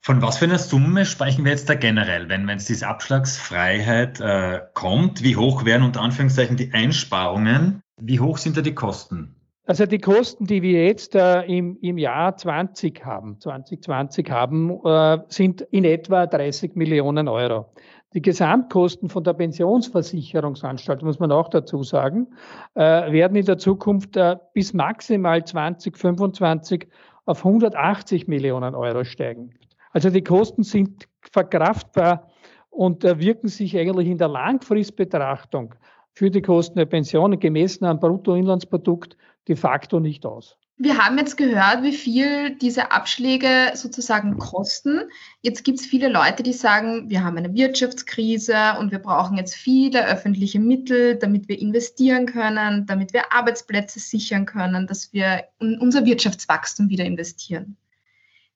Von 0.03 0.21
was 0.21 0.39
für 0.39 0.45
einer 0.45 0.59
Summe 0.59 1.07
sprechen 1.07 1.47
wir 1.47 1.53
jetzt 1.53 1.69
da 1.69 1.75
generell, 1.75 2.29
wenn 2.29 2.49
es 2.51 2.67
diese 2.67 2.87
Abschlagsfreiheit 2.87 4.21
äh, 4.21 4.61
kommt? 4.75 5.23
Wie 5.23 5.37
hoch 5.37 5.65
wären 5.65 5.83
unter 5.83 6.03
Anführungszeichen 6.03 6.59
die 6.59 6.75
Einsparungen? 6.75 7.81
Wie 7.99 8.21
hoch 8.21 8.37
sind 8.37 8.57
da 8.57 8.61
die 8.61 8.75
Kosten? 8.75 9.38
Also 9.69 9.85
die 9.85 9.99
Kosten, 9.99 10.47
die 10.47 10.63
wir 10.63 10.87
jetzt 10.87 11.15
äh, 11.15 11.43
im, 11.43 11.77
im 11.83 11.99
Jahr 11.99 12.35
20 12.35 13.05
haben, 13.05 13.39
2020 13.39 14.31
haben, 14.31 14.71
äh, 14.83 15.19
sind 15.29 15.61
in 15.61 15.85
etwa 15.85 16.27
30 16.27 16.75
Millionen 16.75 17.29
Euro. 17.29 17.67
Die 18.15 18.23
Gesamtkosten 18.23 19.11
von 19.11 19.25
der 19.25 19.35
Pensionsversicherungsanstalt, 19.35 21.03
muss 21.03 21.19
man 21.19 21.31
auch 21.33 21.51
dazu 21.51 21.83
sagen, 21.83 22.29
äh, 22.77 23.13
werden 23.13 23.37
in 23.37 23.45
der 23.45 23.59
Zukunft 23.59 24.17
äh, 24.17 24.37
bis 24.55 24.73
maximal 24.73 25.45
2025 25.45 26.89
auf 27.27 27.45
180 27.45 28.27
Millionen 28.27 28.75
Euro 28.75 29.05
steigen. 29.05 29.53
Also 29.93 30.09
die 30.09 30.25
Kosten 30.25 30.63
sind 30.63 31.07
verkraftbar 31.21 32.31
und 32.71 33.05
äh, 33.05 33.19
wirken 33.19 33.49
sich 33.49 33.77
eigentlich 33.77 34.09
in 34.09 34.17
der 34.17 34.29
Langfristbetrachtung 34.29 35.75
für 36.15 36.31
die 36.31 36.41
Kosten 36.41 36.79
der 36.79 36.87
Pensionen 36.87 37.39
gemessen 37.39 37.85
am 37.85 38.01
Bruttoinlandsprodukt 38.01 39.19
de 39.49 39.57
facto 39.57 40.01
nicht 40.01 40.27
aus. 40.27 40.57
Wir 40.81 40.97
haben 40.97 41.19
jetzt 41.19 41.37
gehört, 41.37 41.83
wie 41.83 41.93
viel 41.93 42.55
diese 42.55 42.93
Abschläge 42.93 43.73
sozusagen 43.75 44.39
kosten. 44.39 45.01
Jetzt 45.43 45.65
gibt 45.65 45.81
es 45.81 45.87
viele 45.87 46.07
Leute, 46.07 46.45
die 46.45 46.53
sagen, 46.53 47.11
wir 47.11 47.25
haben 47.25 47.37
eine 47.37 47.53
Wirtschaftskrise 47.53 48.77
und 48.79 48.93
wir 48.93 49.01
brauchen 49.01 49.37
jetzt 49.37 49.57
viele 49.57 50.07
öffentliche 50.07 50.61
Mittel, 50.61 51.17
damit 51.17 51.49
wir 51.49 51.59
investieren 51.59 52.27
können, 52.27 52.87
damit 52.87 53.13
wir 53.13 53.33
Arbeitsplätze 53.33 53.99
sichern 53.99 54.47
können, 54.47 54.87
dass 54.87 55.13
wir 55.13 55.47
in 55.59 55.81
unser 55.81 56.07
Wirtschaftswachstum 56.07 56.89
wieder 56.91 57.05
investieren. 57.05 57.77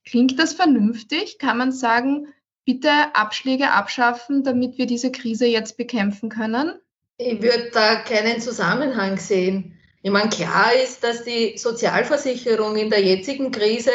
Klingt 0.05 0.39
das 0.39 0.53
vernünftig? 0.53 1.41
Kann 1.41 1.59
man 1.59 1.73
sagen, 1.73 2.29
bitte 2.65 2.91
Abschläge 3.15 3.73
abschaffen, 3.73 4.45
damit 4.45 4.79
wir 4.79 4.87
diese 4.87 5.11
Krise 5.11 5.47
jetzt 5.47 5.77
bekämpfen 5.77 6.29
können? 6.29 6.75
Ich 7.19 7.43
würde 7.43 7.71
da 7.73 7.97
keinen 7.97 8.41
Zusammenhang 8.41 9.19
sehen. 9.19 9.77
Ich 10.03 10.11
meine, 10.11 10.31
klar 10.31 10.73
ist, 10.83 11.05
dass 11.05 11.23
die 11.23 11.57
Sozialversicherung 11.57 12.77
in 12.77 12.91
der 12.91 13.03
jetzigen 13.03 13.53
Krise 13.53 13.93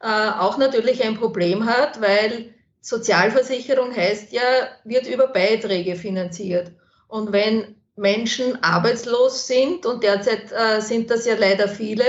äh, 0.00 0.30
auch 0.38 0.56
natürlich 0.56 1.02
ein 1.04 1.16
Problem 1.16 1.66
hat, 1.66 2.00
weil 2.00 2.54
Sozialversicherung 2.80 3.94
heißt 3.94 4.32
ja, 4.32 4.42
wird 4.84 5.06
über 5.06 5.28
Beiträge 5.28 5.96
finanziert. 5.96 6.72
Und 7.08 7.32
wenn 7.32 7.76
Menschen 7.96 8.62
arbeitslos 8.62 9.46
sind, 9.46 9.84
und 9.86 10.02
derzeit 10.02 10.52
äh, 10.52 10.80
sind 10.80 11.10
das 11.10 11.26
ja 11.26 11.34
leider 11.34 11.68
viele, 11.68 12.04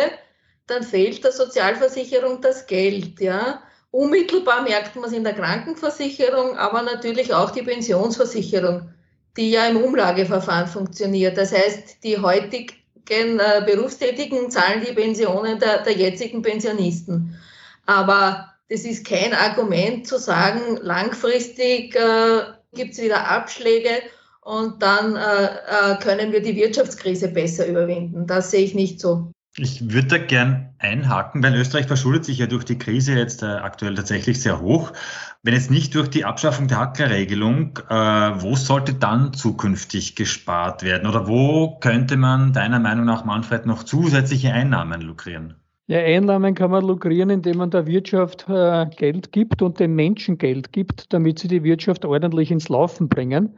dann 0.68 0.84
fehlt 0.84 1.24
der 1.24 1.32
Sozialversicherung 1.32 2.42
das 2.42 2.68
Geld. 2.68 3.20
Ja? 3.20 3.64
Unmittelbar 3.92 4.64
merkt 4.64 4.96
man 4.96 5.06
es 5.06 5.14
in 5.14 5.24
der 5.24 5.34
Krankenversicherung, 5.34 6.58
aber 6.58 6.82
natürlich 6.82 7.34
auch 7.34 7.52
die 7.52 7.64
Pensionsversicherung, 7.64 8.90
die 9.38 9.52
ja 9.52 9.66
im 9.68 9.78
Umlageverfahren 9.78 10.68
funktioniert. 10.68 11.38
Das 11.38 11.54
heißt, 11.54 12.04
die 12.04 12.20
heutig 12.20 12.76
äh, 13.10 13.64
Berufstätigen 13.66 14.52
zahlen 14.52 14.84
die 14.88 14.94
Pensionen 14.94 15.60
der, 15.60 15.84
der 15.84 15.94
jetzigen 15.94 16.42
Pensionisten. 16.42 17.38
Aber 17.86 18.54
das 18.70 18.82
ist 18.82 19.06
kein 19.06 19.34
Argument 19.34 20.08
zu 20.08 20.18
sagen, 20.20 20.78
langfristig 20.82 21.96
äh, 21.96 22.42
gibt 22.74 22.94
es 22.94 23.02
wieder 23.02 23.30
Abschläge 23.30 24.02
und 24.42 24.82
dann 24.82 25.16
äh, 25.16 25.46
äh, 25.46 25.98
können 26.02 26.32
wir 26.32 26.42
die 26.42 26.56
Wirtschaftskrise 26.56 27.30
besser 27.30 27.66
überwinden. 27.68 28.28
Das 28.28 28.52
sehe 28.52 28.64
ich 28.64 28.76
nicht 28.76 29.00
so. 29.00 29.32
Ich 29.60 29.92
würde 29.92 30.08
da 30.08 30.18
gern 30.20 30.70
einhaken, 30.78 31.42
weil 31.42 31.56
Österreich 31.56 31.88
verschuldet 31.88 32.26
sich 32.26 32.38
ja 32.38 32.46
durch 32.46 32.64
die 32.64 32.78
Krise 32.78 33.16
jetzt 33.16 33.42
äh, 33.42 33.48
aktuell 33.48 33.96
tatsächlich 33.96 34.40
sehr 34.40 34.62
hoch. 34.62 34.94
Wenn 35.42 35.56
jetzt 35.56 35.72
nicht 35.72 35.96
durch 35.96 36.10
die 36.10 36.26
Abschaffung 36.26 36.68
der 36.68 36.78
Hacklerregelung, 36.78 37.80
äh, 37.90 37.94
wo 37.94 38.56
sollte 38.56 38.94
dann 38.94 39.34
zukünftig 39.34 40.16
gespart 40.16 40.84
werden? 40.84 41.08
Oder 41.08 41.28
wo 41.28 41.80
könnte 41.80 42.18
man 42.18 42.54
deiner 42.54 42.80
Meinung 42.80 43.06
nach, 43.06 43.26
Manfred, 43.26 43.66
noch 43.66 43.82
zusätzliche 43.82 44.54
Einnahmen 44.54 45.02
lukrieren? 45.02 45.56
Ja, 45.88 46.00
Einnahmen 46.00 46.54
kann 46.54 46.70
man 46.70 46.86
lukrieren, 46.86 47.32
indem 47.32 47.58
man 47.58 47.72
der 47.72 47.88
Wirtschaft 47.88 48.46
äh, 48.48 48.86
Geld 48.96 49.32
gibt 49.32 49.64
und 49.64 49.80
den 49.80 49.96
Menschen 49.96 50.38
Geld 50.38 50.72
gibt, 50.72 51.12
damit 51.14 51.40
sie 51.40 51.48
die 51.48 51.64
Wirtschaft 51.64 52.06
ordentlich 52.06 52.52
ins 52.52 52.70
Laufen 52.70 53.10
bringen. 53.10 53.58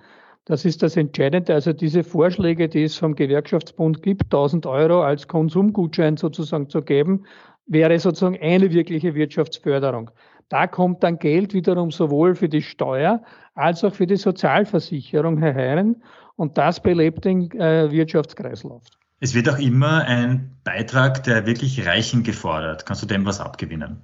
Das 0.50 0.65
ist 0.65 0.82
das 0.82 0.98
Entscheidende. 0.98 1.53
Also 1.53 1.74
diese 1.74 2.03
Vorschläge, 2.03 2.68
die 2.68 2.82
es 2.82 2.98
vom 2.98 3.13
Gewerkschaftsbund 3.13 4.01
gibt, 4.01 4.24
1000 4.34 4.65
Euro 4.65 5.03
als 5.03 5.27
Konsumgutschein 5.27 6.18
sozusagen 6.18 6.68
zu 6.70 6.82
geben, 6.82 7.25
wäre 7.68 8.00
sozusagen 8.00 8.39
eine 8.41 8.72
wirkliche 8.72 9.13
Wirtschaftsförderung. 9.13 10.10
Da 10.50 10.65
kommt 10.65 11.03
dann 11.03 11.20
Geld 11.20 11.53
wiederum 11.53 11.91
sowohl 11.91 12.34
für 12.34 12.50
die 12.50 12.63
Steuer 12.63 13.22
als 13.53 13.84
auch 13.84 13.94
für 13.94 14.08
die 14.08 14.15
Sozialversicherung 14.15 15.38
herein 15.38 15.98
und 16.36 16.58
das 16.58 16.82
belebt 16.82 17.25
den 17.25 17.51
äh, 17.51 17.91
Wirtschaftskreislauf. 17.91 18.82
Es 19.20 19.36
wird 19.36 19.50
auch 19.50 19.60
immer 19.60 20.03
ein 20.06 20.58
Beitrag 20.63 21.24
der 21.25 21.46
wirklich 21.46 21.86
Reichen 21.86 22.24
gefordert. 22.24 22.88
Kannst 22.88 23.03
du 23.03 23.06
dem 23.06 23.24
was 23.24 23.39
abgewinnen? 23.39 24.01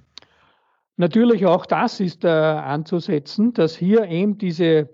Natürlich 0.96 1.44
auch 1.44 1.66
das 1.66 1.98
ist 1.98 2.24
äh, 2.24 2.28
anzusetzen, 2.28 3.52
dass 3.52 3.74
hier 3.74 4.04
eben 4.04 4.38
diese 4.38 4.88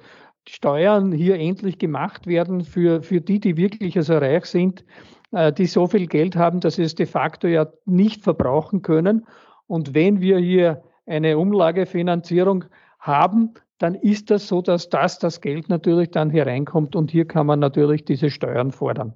Steuern 0.49 1.13
hier 1.13 1.37
endlich 1.37 1.79
gemacht 1.79 2.27
werden 2.27 2.65
für, 2.65 3.03
für 3.03 3.21
die, 3.21 3.41
die 3.41 3.57
wirklich 3.57 3.97
also 3.97 4.19
reich 4.19 4.47
sind, 4.47 4.85
äh, 5.31 5.53
die 5.53 5.67
so 5.67 5.87
viel 5.87 6.07
Geld 6.07 6.37
haben, 6.37 6.61
dass 6.61 6.77
sie 6.77 6.83
es 6.83 6.95
de 6.95 7.07
facto 7.07 7.47
ja 7.47 7.69
nicht 7.85 8.23
verbrauchen 8.23 8.83
können. 8.83 9.27
Und 9.67 9.95
wenn 9.95 10.21
wir 10.21 10.39
hier 10.39 10.83
eine 11.07 11.39
Umlagefinanzierung 11.39 12.65
haben, 12.99 13.55
dann 13.79 13.95
ist 13.95 14.31
das 14.31 14.47
so, 14.47 14.63
dass 14.63 14.89
das 14.89 15.19
das 15.19 15.41
Geld 15.41 15.69
natürlich 15.69 16.11
dann 16.11 16.31
hereinkommt 16.31 16.95
und 16.95 17.11
hier 17.11 17.27
kann 17.27 17.47
man 17.47 17.59
natürlich 17.59 18.05
diese 18.05 18.31
Steuern 18.31 18.71
fordern. 18.71 19.15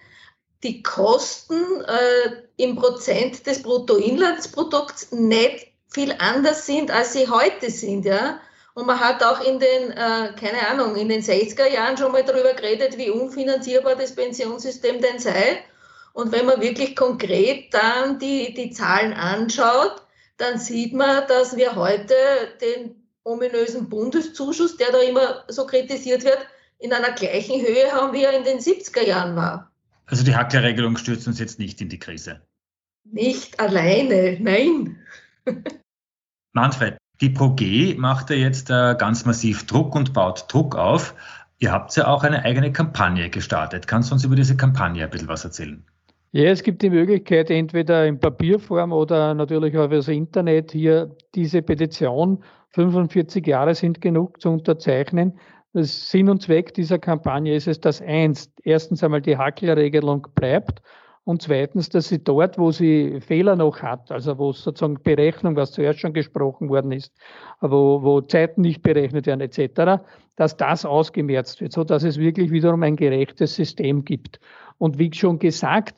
Die 0.63 0.81
Kosten 0.81 1.83
äh, 1.83 2.41
im 2.57 2.75
Prozent 2.75 3.45
des 3.45 3.61
Bruttoinlandsprodukts 3.61 5.11
nicht 5.11 5.67
viel 5.89 6.15
anders 6.17 6.65
sind, 6.65 6.91
als 6.91 7.13
sie 7.13 7.29
heute 7.29 7.69
sind. 7.69 8.05
Ja? 8.05 8.39
Und 8.73 8.87
man 8.87 8.99
hat 8.99 9.23
auch 9.23 9.41
in 9.41 9.59
den, 9.59 9.91
äh, 9.91 10.33
keine 10.39 10.67
Ahnung, 10.69 10.95
in 10.95 11.07
den 11.09 11.21
60er 11.21 11.67
Jahren 11.67 11.97
schon 11.97 12.11
mal 12.11 12.23
darüber 12.23 12.53
geredet, 12.53 12.97
wie 12.97 13.09
unfinanzierbar 13.09 13.95
das 13.95 14.15
Pensionssystem 14.15 15.01
denn 15.01 15.19
sei. 15.19 15.63
Und 16.13 16.31
wenn 16.31 16.45
man 16.45 16.61
wirklich 16.61 16.95
konkret 16.95 17.73
dann 17.73 18.19
die, 18.19 18.53
die 18.53 18.71
Zahlen 18.71 19.13
anschaut, 19.13 20.01
dann 20.37 20.57
sieht 20.57 20.93
man, 20.93 21.27
dass 21.27 21.55
wir 21.55 21.75
heute 21.75 22.15
den 22.61 23.04
ominösen 23.25 23.89
Bundeszuschuss, 23.89 24.77
der 24.77 24.91
da 24.91 24.99
immer 24.99 25.43
so 25.49 25.65
kritisiert 25.65 26.23
wird, 26.23 26.37
in 26.79 26.93
einer 26.93 27.11
gleichen 27.11 27.61
Höhe 27.61 27.91
haben, 27.91 28.13
wie 28.13 28.23
er 28.23 28.37
in 28.37 28.43
den 28.43 28.59
70er 28.59 29.05
Jahren 29.05 29.35
war. 29.35 29.71
Also 30.05 30.23
die 30.23 30.35
Hackler-Regelung 30.35 30.97
stürzt 30.97 31.27
uns 31.27 31.39
jetzt 31.39 31.59
nicht 31.59 31.81
in 31.81 31.89
die 31.89 31.99
Krise. 31.99 32.41
Nicht 33.03 33.59
alleine, 33.59 34.37
nein. 34.39 34.99
Manfred, 36.53 36.97
die 37.21 37.29
ProG 37.29 37.97
macht 37.97 38.29
ja 38.29 38.35
jetzt 38.35 38.69
äh, 38.69 38.95
ganz 38.97 39.25
massiv 39.25 39.65
Druck 39.65 39.95
und 39.95 40.13
baut 40.13 40.45
Druck 40.47 40.75
auf. 40.75 41.15
Ihr 41.57 41.71
habt 41.71 41.95
ja 41.95 42.07
auch 42.07 42.23
eine 42.23 42.43
eigene 42.43 42.71
Kampagne 42.71 43.29
gestartet. 43.29 43.87
Kannst 43.87 44.11
du 44.11 44.15
uns 44.15 44.23
über 44.23 44.35
diese 44.35 44.55
Kampagne 44.55 45.03
ein 45.03 45.09
bisschen 45.09 45.27
was 45.27 45.43
erzählen? 45.43 45.83
Ja, 46.31 46.51
es 46.51 46.63
gibt 46.63 46.81
die 46.81 46.89
Möglichkeit, 46.89 47.49
entweder 47.49 48.05
in 48.05 48.19
Papierform 48.19 48.91
oder 48.91 49.33
natürlich 49.33 49.77
auch 49.77 49.85
über 49.85 49.95
das 49.95 50.09
Internet 50.09 50.73
hier 50.73 51.15
diese 51.33 51.61
Petition 51.61 52.43
45 52.75 53.47
Jahre 53.47 53.73
sind 53.73 54.01
genug 54.01 54.41
zu 54.41 54.49
unterzeichnen. 54.49 55.39
Das 55.71 56.11
Sinn 56.11 56.29
und 56.29 56.41
Zweck 56.41 56.73
dieser 56.73 56.99
Kampagne 56.99 57.55
ist 57.55 57.67
es, 57.67 57.79
dass 57.79 58.01
eins, 58.01 58.51
erstens 58.63 59.03
einmal 59.03 59.21
die 59.21 59.37
Hacklerregelung 59.37 60.27
bleibt 60.35 60.81
und 61.23 61.41
zweitens, 61.41 61.89
dass 61.89 62.09
sie 62.09 62.23
dort, 62.23 62.57
wo 62.57 62.71
sie 62.71 63.19
Fehler 63.21 63.55
noch 63.55 63.81
hat, 63.81 64.11
also 64.11 64.37
wo 64.37 64.51
sozusagen 64.51 65.01
Berechnung, 65.01 65.55
was 65.55 65.71
zuerst 65.71 66.01
schon 66.01 66.13
gesprochen 66.13 66.69
worden 66.69 66.91
ist, 66.91 67.13
wo, 67.61 68.03
wo 68.03 68.21
Zeiten 68.21 68.61
nicht 68.61 68.83
berechnet 68.83 69.25
werden 69.25 69.41
etc., 69.41 70.03
dass 70.35 70.57
das 70.57 70.85
ausgemerzt 70.85 71.61
wird, 71.61 71.71
so 71.71 71.85
dass 71.85 72.03
es 72.03 72.19
wirklich 72.19 72.51
wiederum 72.51 72.83
ein 72.83 72.97
gerechtes 72.97 73.55
System 73.55 74.03
gibt. 74.03 74.41
Und 74.77 74.99
wie 74.99 75.13
schon 75.13 75.39
gesagt, 75.39 75.95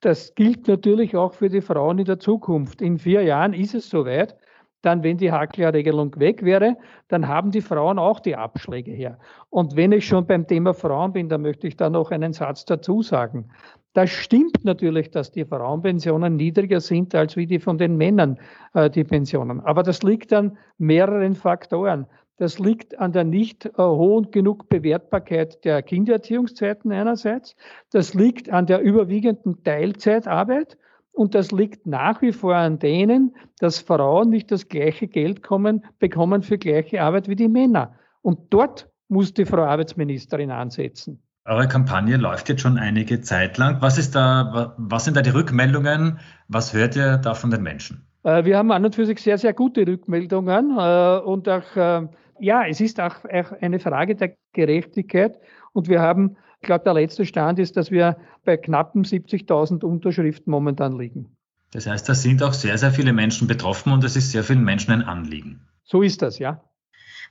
das 0.00 0.34
gilt 0.34 0.68
natürlich 0.68 1.16
auch 1.16 1.32
für 1.32 1.48
die 1.48 1.62
Frauen 1.62 1.98
in 1.98 2.04
der 2.04 2.20
Zukunft. 2.20 2.82
In 2.82 2.98
vier 2.98 3.22
Jahren 3.22 3.54
ist 3.54 3.74
es 3.74 3.88
soweit. 3.88 4.37
Dann, 4.82 5.02
wenn 5.02 5.16
die 5.16 5.32
Hakler-Regelung 5.32 6.18
weg 6.18 6.44
wäre, 6.44 6.76
dann 7.08 7.26
haben 7.26 7.50
die 7.50 7.60
Frauen 7.60 7.98
auch 7.98 8.20
die 8.20 8.36
Abschläge 8.36 8.92
her. 8.92 9.18
Und 9.50 9.74
wenn 9.76 9.92
ich 9.92 10.06
schon 10.06 10.26
beim 10.26 10.46
Thema 10.46 10.72
Frauen 10.72 11.12
bin, 11.12 11.28
dann 11.28 11.42
möchte 11.42 11.66
ich 11.66 11.76
da 11.76 11.90
noch 11.90 12.10
einen 12.10 12.32
Satz 12.32 12.64
dazu 12.64 13.02
sagen. 13.02 13.50
Das 13.94 14.10
stimmt 14.10 14.64
natürlich, 14.64 15.10
dass 15.10 15.32
die 15.32 15.44
Frauenpensionen 15.44 16.36
niedriger 16.36 16.80
sind 16.80 17.14
als 17.14 17.36
wie 17.36 17.46
die 17.46 17.58
von 17.58 17.78
den 17.78 17.96
Männern, 17.96 18.38
äh, 18.74 18.88
die 18.88 19.02
Pensionen. 19.02 19.60
Aber 19.60 19.82
das 19.82 20.02
liegt 20.02 20.32
an 20.32 20.56
mehreren 20.78 21.34
Faktoren. 21.34 22.06
Das 22.36 22.60
liegt 22.60 22.96
an 23.00 23.12
der 23.12 23.24
nicht 23.24 23.66
äh, 23.66 23.72
hohen 23.78 24.30
genug 24.30 24.68
Bewertbarkeit 24.68 25.64
der 25.64 25.82
Kindererziehungszeiten 25.82 26.92
einerseits. 26.92 27.56
Das 27.90 28.14
liegt 28.14 28.50
an 28.50 28.66
der 28.66 28.80
überwiegenden 28.80 29.64
Teilzeitarbeit. 29.64 30.78
Und 31.18 31.34
das 31.34 31.50
liegt 31.50 31.84
nach 31.84 32.22
wie 32.22 32.30
vor 32.30 32.54
an 32.54 32.78
denen, 32.78 33.34
dass 33.58 33.80
Frauen 33.80 34.30
nicht 34.30 34.52
das 34.52 34.68
gleiche 34.68 35.08
Geld 35.08 35.42
kommen, 35.42 35.84
bekommen 35.98 36.42
für 36.42 36.58
gleiche 36.58 37.02
Arbeit 37.02 37.26
wie 37.26 37.34
die 37.34 37.48
Männer. 37.48 37.94
Und 38.22 38.38
dort 38.50 38.88
muss 39.08 39.34
die 39.34 39.44
Frau 39.44 39.64
Arbeitsministerin 39.64 40.52
ansetzen. 40.52 41.20
Eure 41.44 41.66
Kampagne 41.66 42.18
läuft 42.18 42.48
jetzt 42.48 42.62
schon 42.62 42.78
einige 42.78 43.20
Zeit 43.20 43.58
lang. 43.58 43.82
Was, 43.82 43.98
ist 43.98 44.14
da, 44.14 44.76
was 44.78 45.06
sind 45.06 45.16
da 45.16 45.22
die 45.22 45.30
Rückmeldungen? 45.30 46.20
Was 46.46 46.72
hört 46.72 46.94
ihr 46.94 47.16
da 47.16 47.34
von 47.34 47.50
den 47.50 47.64
Menschen? 47.64 48.06
Äh, 48.22 48.44
wir 48.44 48.56
haben 48.56 48.70
an 48.70 48.84
und 48.84 48.94
für 48.94 49.04
sich 49.04 49.20
sehr, 49.20 49.38
sehr 49.38 49.54
gute 49.54 49.84
Rückmeldungen 49.88 50.70
äh, 50.78 51.18
und 51.18 51.48
auch 51.48 51.74
äh, 51.74 52.06
ja, 52.38 52.64
es 52.64 52.80
ist 52.80 53.00
auch 53.00 53.24
eine 53.24 53.80
Frage 53.80 54.14
der 54.14 54.36
Gerechtigkeit. 54.52 55.40
Und 55.72 55.88
wir 55.88 56.00
haben, 56.00 56.36
ich 56.60 56.66
glaube, 56.66 56.84
der 56.84 56.94
letzte 56.94 57.24
Stand 57.24 57.58
ist, 57.58 57.76
dass 57.76 57.90
wir 57.90 58.16
bei 58.44 58.56
knappen 58.56 59.04
70.000 59.04 59.84
Unterschriften 59.84 60.50
momentan 60.50 60.98
liegen. 60.98 61.36
Das 61.70 61.86
heißt, 61.86 62.08
da 62.08 62.14
sind 62.14 62.42
auch 62.42 62.54
sehr, 62.54 62.78
sehr 62.78 62.90
viele 62.90 63.12
Menschen 63.12 63.46
betroffen 63.46 63.92
und 63.92 64.02
es 64.04 64.16
ist 64.16 64.32
sehr 64.32 64.42
vielen 64.42 64.64
Menschen 64.64 64.92
ein 64.92 65.02
Anliegen. 65.02 65.60
So 65.84 66.02
ist 66.02 66.22
das, 66.22 66.38
ja. 66.38 66.62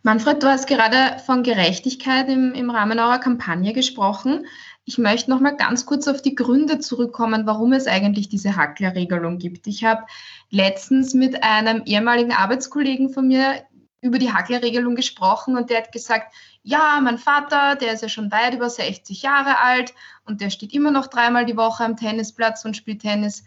Manfred, 0.03 0.43
du 0.43 0.47
hast 0.47 0.67
gerade 0.67 1.19
von 1.25 1.41
Gerechtigkeit 1.41 2.29
im, 2.29 2.53
im 2.53 2.69
Rahmen 2.69 2.99
eurer 2.99 3.17
Kampagne 3.17 3.73
gesprochen. 3.73 4.45
Ich 4.85 4.97
möchte 4.97 5.31
noch 5.31 5.39
mal 5.39 5.55
ganz 5.55 5.85
kurz 5.85 6.07
auf 6.07 6.21
die 6.21 6.35
Gründe 6.35 6.79
zurückkommen, 6.79 7.45
warum 7.45 7.73
es 7.73 7.87
eigentlich 7.87 8.29
diese 8.29 8.55
Hackler-Regelung 8.55 9.39
gibt. 9.39 9.67
Ich 9.67 9.83
habe 9.83 10.03
letztens 10.51 11.13
mit 11.13 11.43
einem 11.43 11.81
ehemaligen 11.85 12.31
Arbeitskollegen 12.31 13.09
von 13.09 13.27
mir 13.27 13.63
über 14.07 14.19
die 14.19 14.33
Hacklerregelung 14.33 14.95
gesprochen 14.95 15.57
und 15.57 15.69
der 15.69 15.77
hat 15.77 15.91
gesagt, 15.91 16.33
ja, 16.63 16.99
mein 17.01 17.17
Vater, 17.17 17.75
der 17.75 17.93
ist 17.93 18.01
ja 18.01 18.09
schon 18.09 18.31
weit 18.31 18.55
über 18.55 18.69
60 18.69 19.21
Jahre 19.21 19.59
alt 19.59 19.93
und 20.25 20.41
der 20.41 20.49
steht 20.49 20.73
immer 20.73 20.91
noch 20.91 21.07
dreimal 21.07 21.45
die 21.45 21.57
Woche 21.57 21.83
am 21.83 21.95
Tennisplatz 21.95 22.65
und 22.65 22.75
spielt 22.75 23.01
Tennis. 23.01 23.45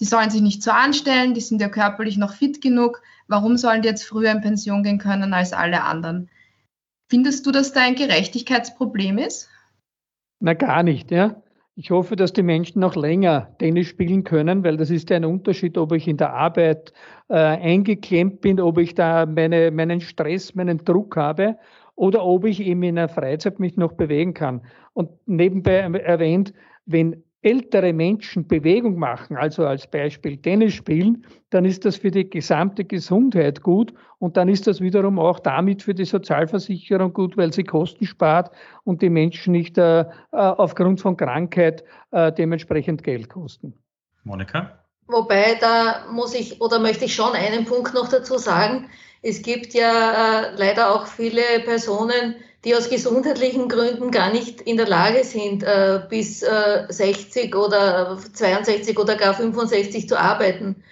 Die 0.00 0.04
sollen 0.04 0.30
sich 0.30 0.40
nicht 0.40 0.62
so 0.62 0.70
anstellen, 0.70 1.34
die 1.34 1.40
sind 1.40 1.60
ja 1.60 1.68
körperlich 1.68 2.16
noch 2.16 2.34
fit 2.34 2.60
genug. 2.60 3.02
Warum 3.28 3.56
sollen 3.56 3.82
die 3.82 3.88
jetzt 3.88 4.04
früher 4.04 4.30
in 4.30 4.40
Pension 4.40 4.82
gehen 4.82 4.98
können 4.98 5.34
als 5.34 5.52
alle 5.52 5.84
anderen? 5.84 6.30
Findest 7.08 7.44
du, 7.46 7.50
dass 7.50 7.72
da 7.72 7.82
ein 7.82 7.94
Gerechtigkeitsproblem 7.94 9.18
ist? 9.18 9.48
Na, 10.40 10.54
gar 10.54 10.82
nicht, 10.82 11.10
ja. 11.10 11.42
Ich 11.74 11.90
hoffe, 11.90 12.16
dass 12.16 12.34
die 12.34 12.42
Menschen 12.42 12.80
noch 12.80 12.96
länger 12.96 13.56
Tennis 13.58 13.86
spielen 13.86 14.24
können, 14.24 14.62
weil 14.62 14.76
das 14.76 14.90
ist 14.90 15.10
ein 15.10 15.24
Unterschied, 15.24 15.78
ob 15.78 15.92
ich 15.92 16.06
in 16.06 16.18
der 16.18 16.34
Arbeit 16.34 16.92
äh, 17.28 17.34
eingeklemmt 17.34 18.42
bin, 18.42 18.60
ob 18.60 18.76
ich 18.76 18.94
da 18.94 19.24
meine, 19.24 19.70
meinen 19.70 20.02
Stress, 20.02 20.54
meinen 20.54 20.84
Druck 20.84 21.16
habe 21.16 21.56
oder 21.94 22.24
ob 22.26 22.44
ich 22.44 22.60
eben 22.60 22.82
in 22.82 22.96
der 22.96 23.08
Freizeit 23.08 23.58
mich 23.58 23.78
noch 23.78 23.92
bewegen 23.92 24.34
kann. 24.34 24.60
Und 24.92 25.10
nebenbei 25.26 25.76
erwähnt, 25.76 26.52
wenn 26.84 27.24
ältere 27.42 27.92
Menschen 27.92 28.46
Bewegung 28.46 28.98
machen, 28.98 29.36
also 29.36 29.66
als 29.66 29.86
Beispiel 29.86 30.36
Tennis 30.36 30.74
spielen, 30.74 31.26
dann 31.50 31.64
ist 31.64 31.84
das 31.84 31.96
für 31.96 32.10
die 32.10 32.28
gesamte 32.30 32.84
Gesundheit 32.84 33.62
gut 33.62 33.92
und 34.18 34.36
dann 34.36 34.48
ist 34.48 34.66
das 34.66 34.80
wiederum 34.80 35.18
auch 35.18 35.40
damit 35.40 35.82
für 35.82 35.94
die 35.94 36.04
Sozialversicherung 36.04 37.12
gut, 37.12 37.36
weil 37.36 37.52
sie 37.52 37.64
Kosten 37.64 38.06
spart 38.06 38.50
und 38.84 39.02
die 39.02 39.10
Menschen 39.10 39.52
nicht 39.52 39.76
äh, 39.76 40.00
äh 40.02 40.04
aufgrund 40.30 41.00
von 41.00 41.16
Krankheit 41.16 41.82
äh, 42.12 42.32
dementsprechend 42.32 43.02
Geld 43.02 43.28
kosten. 43.28 43.74
Monika? 44.22 44.78
Wobei, 45.08 45.56
da 45.60 46.06
muss 46.10 46.34
ich 46.34 46.60
oder 46.60 46.78
möchte 46.78 47.06
ich 47.06 47.14
schon 47.14 47.32
einen 47.32 47.64
Punkt 47.64 47.92
noch 47.92 48.08
dazu 48.08 48.38
sagen. 48.38 48.88
Es 49.22 49.42
gibt 49.42 49.74
ja 49.74 50.50
äh, 50.50 50.54
leider 50.56 50.94
auch 50.94 51.06
viele 51.06 51.42
Personen, 51.64 52.36
die 52.64 52.76
aus 52.76 52.88
gesundheitlichen 52.88 53.68
Gründen 53.68 54.10
gar 54.10 54.30
nicht 54.30 54.60
in 54.60 54.76
der 54.76 54.86
Lage 54.86 55.24
sind, 55.24 55.62
äh, 55.64 56.00
bis 56.08 56.42
äh, 56.42 56.86
60 56.88 57.54
oder 57.56 58.18
62 58.32 58.98
oder 58.98 59.16
gar 59.16 59.34
65 59.34 60.08
zu 60.08 60.18
arbeiten, 60.18 60.82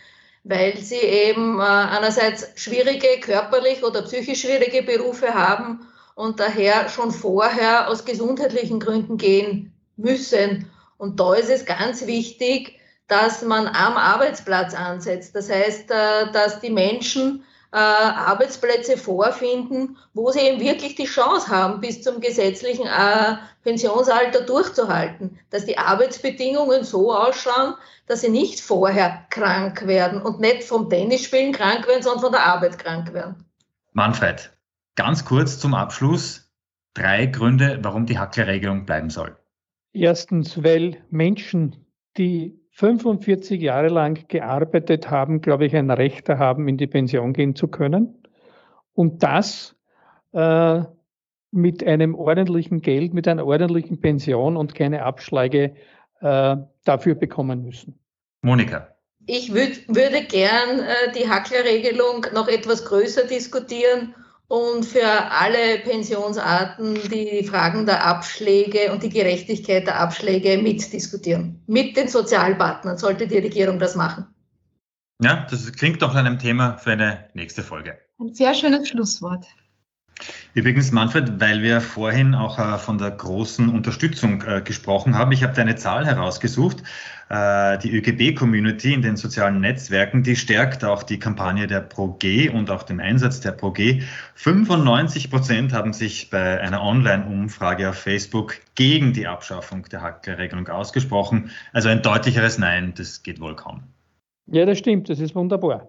weil 0.43 0.77
sie 0.79 0.97
eben 0.97 1.61
äh, 1.61 1.63
einerseits 1.63 2.49
schwierige 2.57 3.21
körperlich 3.21 3.85
oder 3.85 4.03
psychisch 4.03 4.41
schwierige 4.41 4.83
Berufe 4.83 5.33
haben 5.35 5.87
und 6.17 6.41
daher 6.41 6.89
schon 6.89 7.13
vorher 7.13 7.89
aus 7.89 8.05
gesundheitlichen 8.05 8.81
Gründen 8.81 9.17
gehen 9.17 9.73
müssen. 9.97 10.71
Und 10.99 11.21
da 11.21 11.35
ist 11.35 11.51
es 11.51 11.65
ganz 11.65 12.07
wichtig, 12.07 12.81
dass 13.07 13.43
man 13.43 13.67
am 13.67 13.97
Arbeitsplatz 13.97 14.75
ansetzt. 14.75 15.35
Das 15.37 15.51
heißt, 15.51 15.91
äh, 15.91 16.33
dass 16.33 16.61
die 16.61 16.71
Menschen 16.71 17.45
äh, 17.73 17.77
Arbeitsplätze 17.77 18.97
vorfinden, 18.97 19.97
wo 20.13 20.31
sie 20.31 20.41
eben 20.41 20.61
wirklich 20.61 20.97
die 20.97 21.05
Chance 21.05 21.49
haben, 21.49 21.81
bis 21.81 22.03
zum 22.03 22.21
gesetzlichen 22.21 22.87
äh, 22.87 23.37
Pensionsalter 23.63 24.43
durchzuhalten, 24.43 25.39
dass 25.51 25.67
die 25.67 25.79
Arbeitsbedingungen 25.79 26.83
so 26.85 27.15
ausschauen, 27.15 27.75
dass 28.07 28.23
sie 28.23 28.29
nicht 28.29 28.61
vorher 28.61 29.27
krank 29.31 29.87
werden 29.87 30.21
und 30.21 30.41
nicht 30.41 30.65
vom 30.65 30.91
Tennisspielen 30.91 31.53
krank 31.53 31.87
werden, 31.87 32.03
sondern 32.03 32.23
von 32.23 32.33
der 32.33 32.45
Arbeit 32.45 32.79
krank 32.79 33.13
werden. 33.13 33.45
Manfred, 33.93 34.51
ganz 34.97 35.25
kurz 35.25 35.59
zum 35.59 35.75
Abschluss 35.75 36.51
drei 36.95 37.27
Gründe, 37.27 37.79
warum 37.83 38.07
die 38.07 38.19
Hacklerregelung 38.19 38.85
bleiben 38.85 39.11
soll. 39.11 39.37
Erstens, 39.93 40.63
weil 40.63 41.03
Menschen, 41.11 41.85
die 42.17 42.60
45 42.71 43.61
Jahre 43.61 43.89
lang 43.89 44.27
gearbeitet 44.29 45.11
haben, 45.11 45.41
glaube 45.41 45.67
ich, 45.67 45.77
ein 45.77 45.91
Recht 45.91 46.29
haben, 46.29 46.69
in 46.69 46.77
die 46.77 46.87
Pension 46.87 47.33
gehen 47.33 47.55
zu 47.55 47.69
können. 47.69 48.23
Und 48.95 49.23
das 49.23 49.77
äh, 50.33 50.83
mit 51.51 51.85
einem 51.85 52.15
ordentlichen 52.15 52.81
Geld, 52.81 53.13
mit 53.13 53.27
einer 53.27 53.45
ordentlichen 53.45 54.01
Pension 54.01 54.57
und 54.57 54.75
keine 54.75 55.03
Abschläge 55.05 55.75
äh, 56.21 56.57
dafür 56.85 57.15
bekommen 57.15 57.63
müssen. 57.63 57.99
Monika. 58.43 58.95
Ich 59.27 59.53
würd, 59.53 59.87
würde 59.89 60.23
gern 60.25 60.81
äh, 60.81 61.13
die 61.15 61.29
Hackler-Regelung 61.29 62.27
noch 62.33 62.49
etwas 62.49 62.85
größer 62.85 63.27
diskutieren 63.27 64.15
und 64.51 64.85
für 64.85 65.07
alle 65.07 65.79
Pensionsarten 65.85 66.99
die 67.09 67.45
Fragen 67.45 67.87
der 67.87 68.05
Abschläge 68.05 68.93
und 68.93 69.01
die 69.05 69.09
Gerechtigkeit 69.09 69.87
der 69.87 70.01
Abschläge 70.01 70.61
mitdiskutieren. 70.61 71.63
Mit 71.69 71.97
den 71.97 72.09
Sozialpartnern 72.09 72.99
sollte 72.99 73.29
die 73.29 73.39
Regierung 73.39 73.79
das 73.79 73.95
machen. 73.95 74.27
Ja, 75.23 75.47
das 75.49 75.73
klingt 75.73 76.03
doch 76.03 76.15
nach 76.15 76.25
einem 76.25 76.41
Thema 76.41 76.79
für 76.79 76.91
eine 76.91 77.29
nächste 77.35 77.63
Folge. 77.63 77.97
Ein 78.19 78.35
sehr 78.35 78.53
schönes 78.55 78.89
Schlusswort. 78.89 79.47
Übrigens, 80.53 80.93
Manfred, 80.93 81.41
weil 81.41 81.63
wir 81.63 81.81
vorhin 81.81 82.35
auch 82.35 82.59
äh, 82.59 82.79
von 82.79 82.99
der 82.99 83.11
großen 83.13 83.69
Unterstützung 83.69 84.43
äh, 84.43 84.61
gesprochen 84.61 85.17
haben, 85.17 85.33
ich 85.33 85.43
habe 85.43 85.55
da 85.55 85.63
eine 85.63 85.77
Zahl 85.77 86.07
herausgesucht. 86.07 86.83
Äh, 87.29 87.79
die 87.79 87.93
ÖGB-Community 87.93 88.93
in 88.93 89.03
den 89.03 89.17
sozialen 89.17 89.61
Netzwerken, 89.61 90.25
die 90.25 90.35
stärkt 90.35 90.85
auch 90.85 91.05
die 91.05 91.19
Kampagne 91.21 91.69
der 91.69 91.81
ProG 91.81 92.53
und 92.53 92.71
auch 92.71 92.83
den 92.83 93.01
Einsatz 93.01 93.41
der 93.41 93.53
ProG. 93.53 94.03
95 94.35 95.31
Prozent 95.31 95.73
haben 95.73 95.93
sich 95.93 96.29
bei 96.31 96.61
einer 96.61 96.83
Online-Umfrage 96.83 97.89
auf 97.89 97.97
Facebook 97.97 98.57
gegen 98.75 99.13
die 99.13 99.29
Abschaffung 99.29 99.85
der 99.85 100.03
Hacklerregelung 100.03 100.67
ausgesprochen. 100.69 101.53
Also 101.73 101.89
ein 101.89 102.03
deutlicheres 102.03 102.59
Nein, 102.59 102.93
das 102.97 103.23
geht 103.23 103.41
wohl 103.41 103.55
kaum. 103.55 103.85
Ja, 104.47 104.67
das 104.67 104.79
stimmt, 104.79 105.09
das 105.09 105.21
ist 105.21 105.37
wunderbar. 105.37 105.89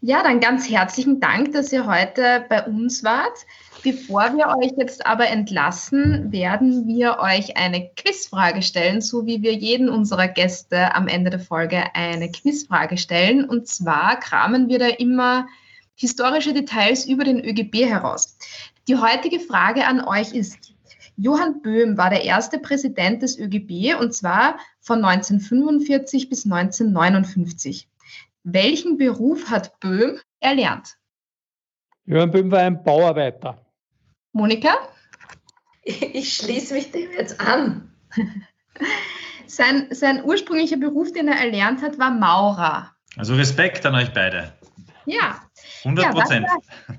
Ja, 0.00 0.22
dann 0.22 0.40
ganz 0.40 0.68
herzlichen 0.68 1.20
Dank, 1.20 1.52
dass 1.52 1.72
ihr 1.72 1.86
heute 1.86 2.44
bei 2.48 2.64
uns 2.64 3.04
wart. 3.04 3.46
Bevor 3.82 4.36
wir 4.36 4.48
euch 4.56 4.72
jetzt 4.78 5.06
aber 5.06 5.28
entlassen, 5.28 6.32
werden 6.32 6.86
wir 6.86 7.18
euch 7.20 7.56
eine 7.56 7.90
Quizfrage 7.96 8.62
stellen, 8.62 9.00
so 9.00 9.26
wie 9.26 9.42
wir 9.42 9.52
jeden 9.52 9.88
unserer 9.88 10.28
Gäste 10.28 10.94
am 10.94 11.06
Ende 11.06 11.30
der 11.30 11.40
Folge 11.40 11.94
eine 11.94 12.30
Quizfrage 12.30 12.96
stellen. 12.96 13.44
Und 13.44 13.68
zwar 13.68 14.18
kramen 14.18 14.68
wir 14.68 14.78
da 14.78 14.88
immer 14.88 15.46
historische 15.94 16.52
Details 16.52 17.06
über 17.06 17.24
den 17.24 17.40
ÖGB 17.40 17.86
heraus. 17.86 18.36
Die 18.88 18.96
heutige 18.96 19.40
Frage 19.40 19.86
an 19.86 20.04
euch 20.04 20.32
ist, 20.32 20.74
Johann 21.16 21.62
Böhm 21.62 21.96
war 21.96 22.10
der 22.10 22.24
erste 22.24 22.58
Präsident 22.58 23.22
des 23.22 23.38
ÖGB 23.38 23.94
und 24.00 24.12
zwar 24.12 24.58
von 24.80 25.04
1945 25.04 26.28
bis 26.28 26.44
1959. 26.44 27.88
Welchen 28.44 28.98
Beruf 28.98 29.50
hat 29.50 29.80
Böhm 29.80 30.20
erlernt? 30.40 30.96
Johann 32.04 32.30
Böhm 32.30 32.50
war 32.50 32.60
ein 32.60 32.84
Bauarbeiter. 32.84 33.64
Monika? 34.32 34.76
Ich 35.82 36.34
schließe 36.34 36.74
mich 36.74 36.90
dem 36.92 37.10
jetzt 37.12 37.40
an. 37.40 37.90
Sein, 39.46 39.88
sein 39.90 40.24
ursprünglicher 40.24 40.76
Beruf, 40.76 41.12
den 41.12 41.28
er 41.28 41.38
erlernt 41.38 41.82
hat, 41.82 41.98
war 41.98 42.10
Maurer. 42.10 42.90
Also 43.16 43.34
Respekt 43.34 43.86
an 43.86 43.94
euch 43.94 44.12
beide. 44.12 44.52
Ja. 45.06 45.40
100 45.84 46.12
Prozent. 46.12 46.46
Ja, 46.46 46.94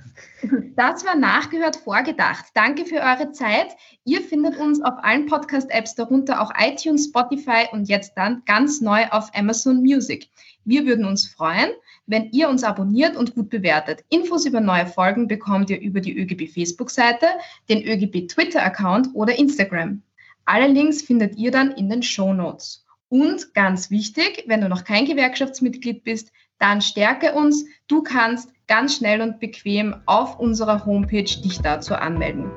das 0.76 1.06
war 1.06 1.16
nachgehört 1.16 1.76
vorgedacht. 1.78 2.46
Danke 2.54 2.86
für 2.86 3.02
eure 3.02 3.32
Zeit. 3.32 3.76
Ihr 4.04 4.22
findet 4.22 4.58
uns 4.58 4.82
auf 4.82 5.04
allen 5.04 5.26
Podcast-Apps, 5.26 5.96
darunter 5.96 6.42
auch 6.42 6.52
iTunes, 6.58 7.06
Spotify 7.06 7.68
und 7.72 7.88
jetzt 7.88 8.14
dann 8.16 8.44
ganz 8.46 8.82
neu 8.82 9.06
auf 9.10 9.32
Amazon 9.36 9.82
Music. 9.82 10.30
Wir 10.64 10.86
würden 10.86 11.06
uns 11.06 11.28
freuen, 11.28 11.72
wenn 12.08 12.32
ihr 12.32 12.50
uns 12.50 12.64
abonniert 12.64 13.16
und 13.16 13.36
gut 13.36 13.50
bewertet. 13.50 14.04
Infos 14.10 14.46
über 14.46 14.62
neue 14.62 14.86
Folgen 14.86 15.28
bekommt 15.28 15.70
ihr 15.70 15.80
über 15.80 16.02
die 16.02 16.18
ÖGB 16.18 16.52
Facebook-Seite, 16.52 17.28
den 17.70 17.84
ÖGB 17.84 18.28
Twitter-Account 18.28 19.10
oder 19.14 19.38
Instagram. 19.38 20.02
Alle 20.46 20.68
Links 20.68 21.02
findet 21.02 21.38
ihr 21.38 21.52
dann 21.52 21.72
in 21.72 21.90
den 21.90 22.04
Show 22.04 22.34
Notes. 22.34 22.86
Und 23.10 23.54
ganz 23.54 23.92
wichtig, 23.92 24.44
wenn 24.48 24.62
du 24.62 24.70
noch 24.70 24.84
kein 24.84 25.06
Gewerkschaftsmitglied 25.06 26.04
bist, 26.04 26.32
dann 26.60 26.82
stärke 26.82 27.34
uns. 27.34 27.66
Du 27.88 28.02
kannst 28.02 28.52
ganz 28.68 28.96
schnell 28.96 29.22
und 29.22 29.40
bequem 29.40 29.96
auf 30.06 30.40
unserer 30.40 30.86
Homepage 30.86 31.24
dich 31.24 31.60
dazu 31.62 31.96
anmelden. 31.96 32.52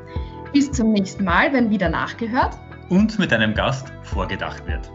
Bis 0.52 0.70
zum 0.72 0.92
nächsten 0.92 1.24
Mal, 1.24 1.52
wenn 1.52 1.70
wieder 1.70 1.90
nachgehört 1.90 2.58
und 2.88 3.18
mit 3.18 3.32
einem 3.32 3.54
Gast 3.54 3.92
vorgedacht 4.02 4.66
wird. 4.66 4.90